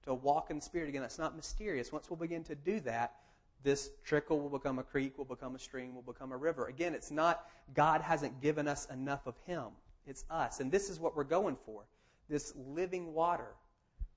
to 0.05 0.15
walk 0.15 0.51
in 0.51 0.57
the 0.57 0.63
Spirit 0.63 0.89
again. 0.89 1.03
That's 1.03 1.19
not 1.19 1.37
mysterious. 1.37 1.93
Once 1.93 2.09
we'll 2.09 2.17
begin 2.17 2.43
to 2.45 2.55
do 2.55 2.81
that, 2.81 3.17
this 3.63 3.91
trickle 4.05 4.41
will 4.41 4.49
become 4.49 4.79
a 4.79 4.83
creek, 4.83 5.19
will 5.19 5.27
become 5.27 5.55
a 5.55 5.59
stream, 5.59 5.95
will 5.95 6.03
become 6.03 6.33
a 6.33 6.37
river. 6.37 6.67
Again, 6.67 6.95
it's 6.95 7.11
not 7.11 7.47
God 7.75 8.01
hasn't 8.01 8.41
given 8.41 8.67
us 8.67 8.87
enough 8.87 9.27
of 9.27 9.35
Him. 9.47 9.67
It's 10.07 10.25
us. 10.31 10.61
And 10.61 10.73
this 10.73 10.89
is 10.89 10.99
what 10.99 11.15
we're 11.15 11.25
going 11.25 11.57
for 11.67 11.85
this 12.31 12.55
living 12.57 13.13
water 13.13 13.57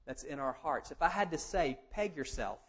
that's 0.06 0.24
in 0.24 0.40
our 0.40 0.54
hearts. 0.54 0.92
If 0.92 1.02
I 1.02 1.10
had 1.10 1.32
to 1.32 1.38
say, 1.38 1.80
peg 1.92 2.16
yourself, 2.16 2.60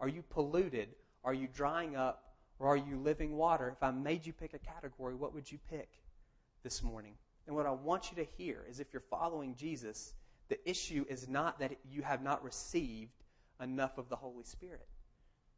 are 0.00 0.08
you 0.08 0.22
polluted? 0.22 0.88
Are 1.24 1.34
you 1.34 1.48
drying 1.52 1.96
up? 1.96 2.22
Or 2.58 2.68
are 2.68 2.76
you 2.76 2.96
living 2.96 3.36
water? 3.36 3.68
If 3.68 3.82
I 3.82 3.90
made 3.90 4.24
you 4.24 4.32
pick 4.32 4.54
a 4.54 4.58
category, 4.58 5.14
what 5.14 5.34
would 5.34 5.50
you 5.50 5.58
pick 5.68 5.88
this 6.62 6.82
morning? 6.82 7.14
And 7.46 7.54
what 7.54 7.66
I 7.66 7.70
want 7.70 8.10
you 8.10 8.24
to 8.24 8.30
hear 8.36 8.64
is 8.68 8.80
if 8.80 8.92
you're 8.92 9.02
following 9.10 9.54
Jesus, 9.54 10.14
the 10.48 10.58
issue 10.68 11.04
is 11.08 11.28
not 11.28 11.58
that 11.60 11.76
you 11.90 12.02
have 12.02 12.22
not 12.22 12.42
received 12.42 13.12
enough 13.60 13.98
of 13.98 14.08
the 14.08 14.16
Holy 14.16 14.44
Spirit. 14.44 14.86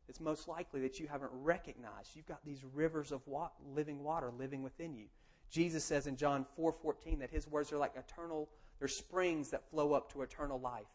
It's 0.08 0.20
most 0.20 0.48
likely 0.48 0.80
that 0.80 0.98
you 0.98 1.06
haven't 1.06 1.30
recognized 1.32 2.16
you've 2.16 2.26
got 2.26 2.44
these 2.44 2.64
rivers 2.74 3.12
of 3.12 3.20
wa- 3.26 3.50
living 3.74 4.02
water 4.02 4.30
living 4.38 4.62
within 4.62 4.94
you. 4.94 5.04
Jesus 5.50 5.84
says 5.84 6.06
in 6.06 6.16
John 6.16 6.46
4:14 6.56 7.18
that 7.18 7.30
his 7.30 7.46
words 7.46 7.72
are 7.72 7.78
like 7.78 7.94
eternal 7.94 8.48
they're 8.78 8.88
springs 8.88 9.50
that 9.50 9.68
flow 9.70 9.92
up 9.92 10.12
to 10.12 10.22
eternal 10.22 10.60
life. 10.60 10.86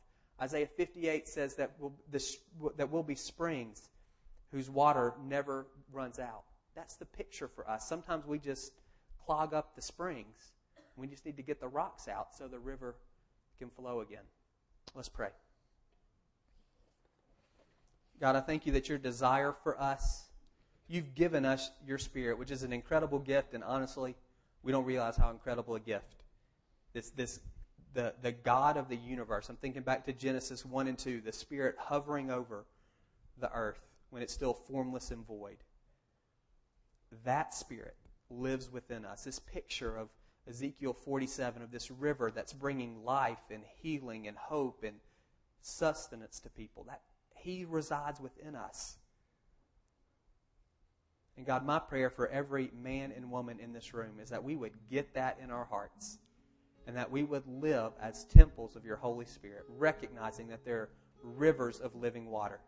Isaiah 0.42 0.68
58 0.68 1.28
says 1.28 1.56
that 1.56 1.72
will 1.80 1.94
that 2.78 2.92
will 2.92 3.04
be 3.04 3.16
springs 3.16 3.90
whose 4.52 4.70
water 4.70 5.14
never 5.26 5.68
runs 5.92 6.20
out. 6.20 6.44
That's 6.76 6.96
the 6.96 7.06
picture 7.06 7.48
for 7.48 7.70
us. 7.70 7.88
Sometimes 7.88 8.26
we 8.26 8.40
just 8.40 8.74
clog 9.26 9.54
up 9.54 9.76
the 9.76 9.82
springs. 9.82 10.52
We 10.96 11.08
just 11.08 11.26
need 11.26 11.38
to 11.38 11.44
get 11.44 11.60
the 11.60 11.68
rocks 11.68 12.08
out 12.08 12.36
so 12.38 12.48
the 12.48 12.60
river 12.60 12.96
can 13.58 13.70
flow 13.70 14.02
again. 14.02 14.24
Let's 14.96 15.10
pray. 15.10 15.30
God, 18.20 18.36
I 18.36 18.42
thank 18.42 18.66
you 18.66 18.74
that 18.74 18.90
your 18.90 18.98
desire 18.98 19.56
for 19.64 19.80
us 19.82 20.28
you've 20.88 21.16
given 21.16 21.46
us 21.46 21.72
your 21.88 21.98
spirit, 21.98 22.38
which 22.38 22.52
is 22.52 22.64
an 22.64 22.74
incredible 22.74 23.20
gift, 23.20 23.54
and 23.54 23.64
honestly, 23.64 24.16
we 24.62 24.72
don't 24.72 24.86
realize 24.86 25.18
how 25.18 25.30
incredible 25.30 25.76
a 25.76 25.80
gift. 25.80 26.24
This, 26.94 27.10
this, 27.12 27.40
the, 27.94 28.14
the 28.22 28.32
God 28.32 28.78
of 28.78 28.90
the 28.90 28.96
universe. 28.96 29.50
I'm 29.50 29.56
thinking 29.56 29.84
back 29.84 30.06
to 30.06 30.14
Genesis 30.14 30.66
1 30.66 30.88
and 30.88 30.98
2, 30.98 31.22
the 31.22 31.32
spirit 31.32 31.76
hovering 31.78 32.32
over 32.32 32.66
the 33.40 33.52
earth 33.54 33.80
when 34.10 34.22
it's 34.22 34.34
still 34.34 34.54
formless 34.54 35.12
and 35.12 35.26
void. 35.26 35.58
That 37.26 37.54
spirit 37.54 37.96
lives 38.30 38.72
within 38.72 39.06
us. 39.06 39.24
This 39.24 39.40
picture 39.40 39.96
of 39.96 40.10
Ezekiel 40.48 40.94
47 40.94 41.62
of 41.62 41.72
this 41.72 41.92
river 41.92 42.32
that's 42.32 42.54
bringing 42.54 43.04
life 43.04 43.52
and 43.52 43.64
healing 43.82 44.28
and 44.28 44.38
hope 44.38 44.84
and 44.84 44.98
sustenance 45.62 46.40
to 46.42 46.50
people. 46.50 46.84
That 46.84 47.02
he 47.36 47.66
resides 47.66 48.20
within 48.20 48.56
us. 48.56 48.98
And 51.38 51.46
God, 51.46 51.66
my 51.66 51.80
prayer 51.80 52.10
for 52.10 52.28
every 52.28 52.72
man 52.80 53.12
and 53.16 53.32
woman 53.32 53.60
in 53.60 53.74
this 53.74 53.94
room 53.94 54.20
is 54.22 54.30
that 54.30 54.44
we 54.44 54.56
would 54.56 54.74
get 54.90 55.14
that 55.16 55.40
in 55.42 55.50
our 55.50 55.66
hearts 55.66 56.20
and 56.88 56.98
that 56.98 57.10
we 57.10 57.24
would 57.24 57.44
live 57.48 57.94
as 58.02 58.26
temples 58.26 58.76
of 58.76 58.86
your 58.86 58.98
Holy 58.98 59.26
Spirit, 59.26 59.64
recognizing 59.68 60.48
that 60.50 60.66
they're 60.66 60.90
rivers 61.22 61.80
of 61.80 61.96
living 61.96 62.30
water. 62.30 62.60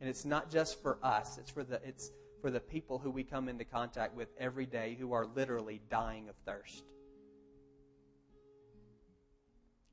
And 0.00 0.08
it's 0.08 0.24
not 0.24 0.50
just 0.50 0.82
for 0.82 0.98
us, 1.02 1.38
it's 1.38 1.50
for 1.50 1.64
the 1.64 1.80
it's 1.84 2.10
for 2.42 2.50
the 2.50 2.60
people 2.60 2.98
who 2.98 3.10
we 3.10 3.24
come 3.24 3.48
into 3.48 3.64
contact 3.64 4.14
with 4.14 4.28
every 4.38 4.66
day 4.66 4.96
who 5.00 5.14
are 5.14 5.26
literally 5.34 5.80
dying 5.90 6.28
of 6.28 6.34
thirst. 6.44 6.84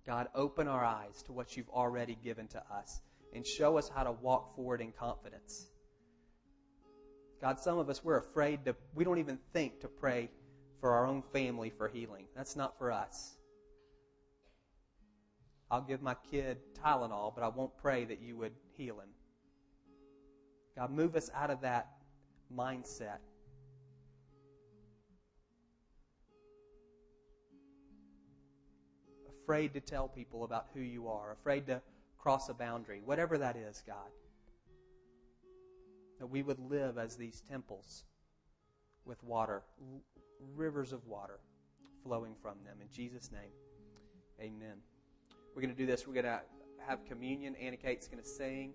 God, 0.06 0.28
open 0.36 0.67
our 0.67 0.84
eyes 0.84 1.24
to 1.24 1.32
what 1.32 1.56
you've 1.56 1.70
already 1.70 2.17
given 2.22 2.48
to 2.50 2.62
us 2.74 3.02
and 3.34 3.46
show 3.46 3.78
us 3.78 3.89
how 3.94 4.04
to 4.04 4.12
walk 4.12 4.56
forward 4.56 4.82
in 4.82 4.91
confidence. 4.91 5.67
God, 7.39 7.60
some 7.60 7.78
of 7.78 7.89
us, 7.89 8.04
we're 8.04 8.17
afraid 8.17 8.65
to, 8.65 8.76
we 8.94 9.04
don't 9.04 9.20
even 9.20 9.39
think 9.54 9.82
to 9.82 9.88
pray 9.88 10.30
for 10.82 10.91
our 10.91 11.06
own 11.06 11.22
family 11.22 11.70
for 11.70 11.88
healing. 11.88 12.26
That's 12.36 12.56
not 12.56 12.78
for 12.78 12.91
us. 12.91 13.38
I'll 15.70 15.82
give 15.82 16.02
my 16.02 16.15
kid 16.30 16.58
Tylenol, 16.84 17.34
but 17.34 17.44
I 17.44 17.48
won't 17.48 17.78
pray 17.78 18.04
that 18.04 18.20
you 18.20 18.36
would 18.36 18.52
heal 18.76 19.00
him. 19.00 19.10
God, 20.76 20.91
move 20.91 21.15
us 21.15 21.30
out 21.34 21.52
of 21.52 21.62
that 21.62 21.88
mindset. 22.54 23.20
Afraid 29.44 29.74
to 29.76 29.80
tell 29.80 30.08
people 30.08 30.44
about 30.44 30.67
who 30.74 30.82
you 30.82 31.08
are, 31.08 31.32
afraid 31.32 31.67
to 31.67 31.82
cross 32.17 32.50
a 32.50 32.54
boundary, 32.54 33.02
whatever 33.06 33.38
that 33.38 33.56
is, 33.56 33.84
God. 33.86 34.10
That 36.20 36.28
we 36.28 36.41
would 36.41 36.60
live 36.60 36.98
as 36.98 37.15
these 37.15 37.41
temples 37.50 38.04
with 39.06 39.24
water, 39.24 39.63
rivers 40.56 40.93
of 40.93 41.06
water 41.08 41.39
flowing 42.04 42.36
from 42.41 42.56
them. 42.65 42.77
In 42.82 42.88
Jesus' 42.91 43.32
name, 43.32 43.51
amen. 44.39 44.77
We're 45.56 45.62
going 45.62 45.73
to 45.73 45.77
do 45.77 45.86
this. 45.86 46.08
We're 46.08 46.13
going 46.13 46.25
to 46.25 46.41
have 46.88 47.06
communion. 47.06 47.56
Anna 47.56 47.77
Kate's 47.77 48.08
going 48.08 48.21
to 48.21 48.27
sing. 48.27 48.73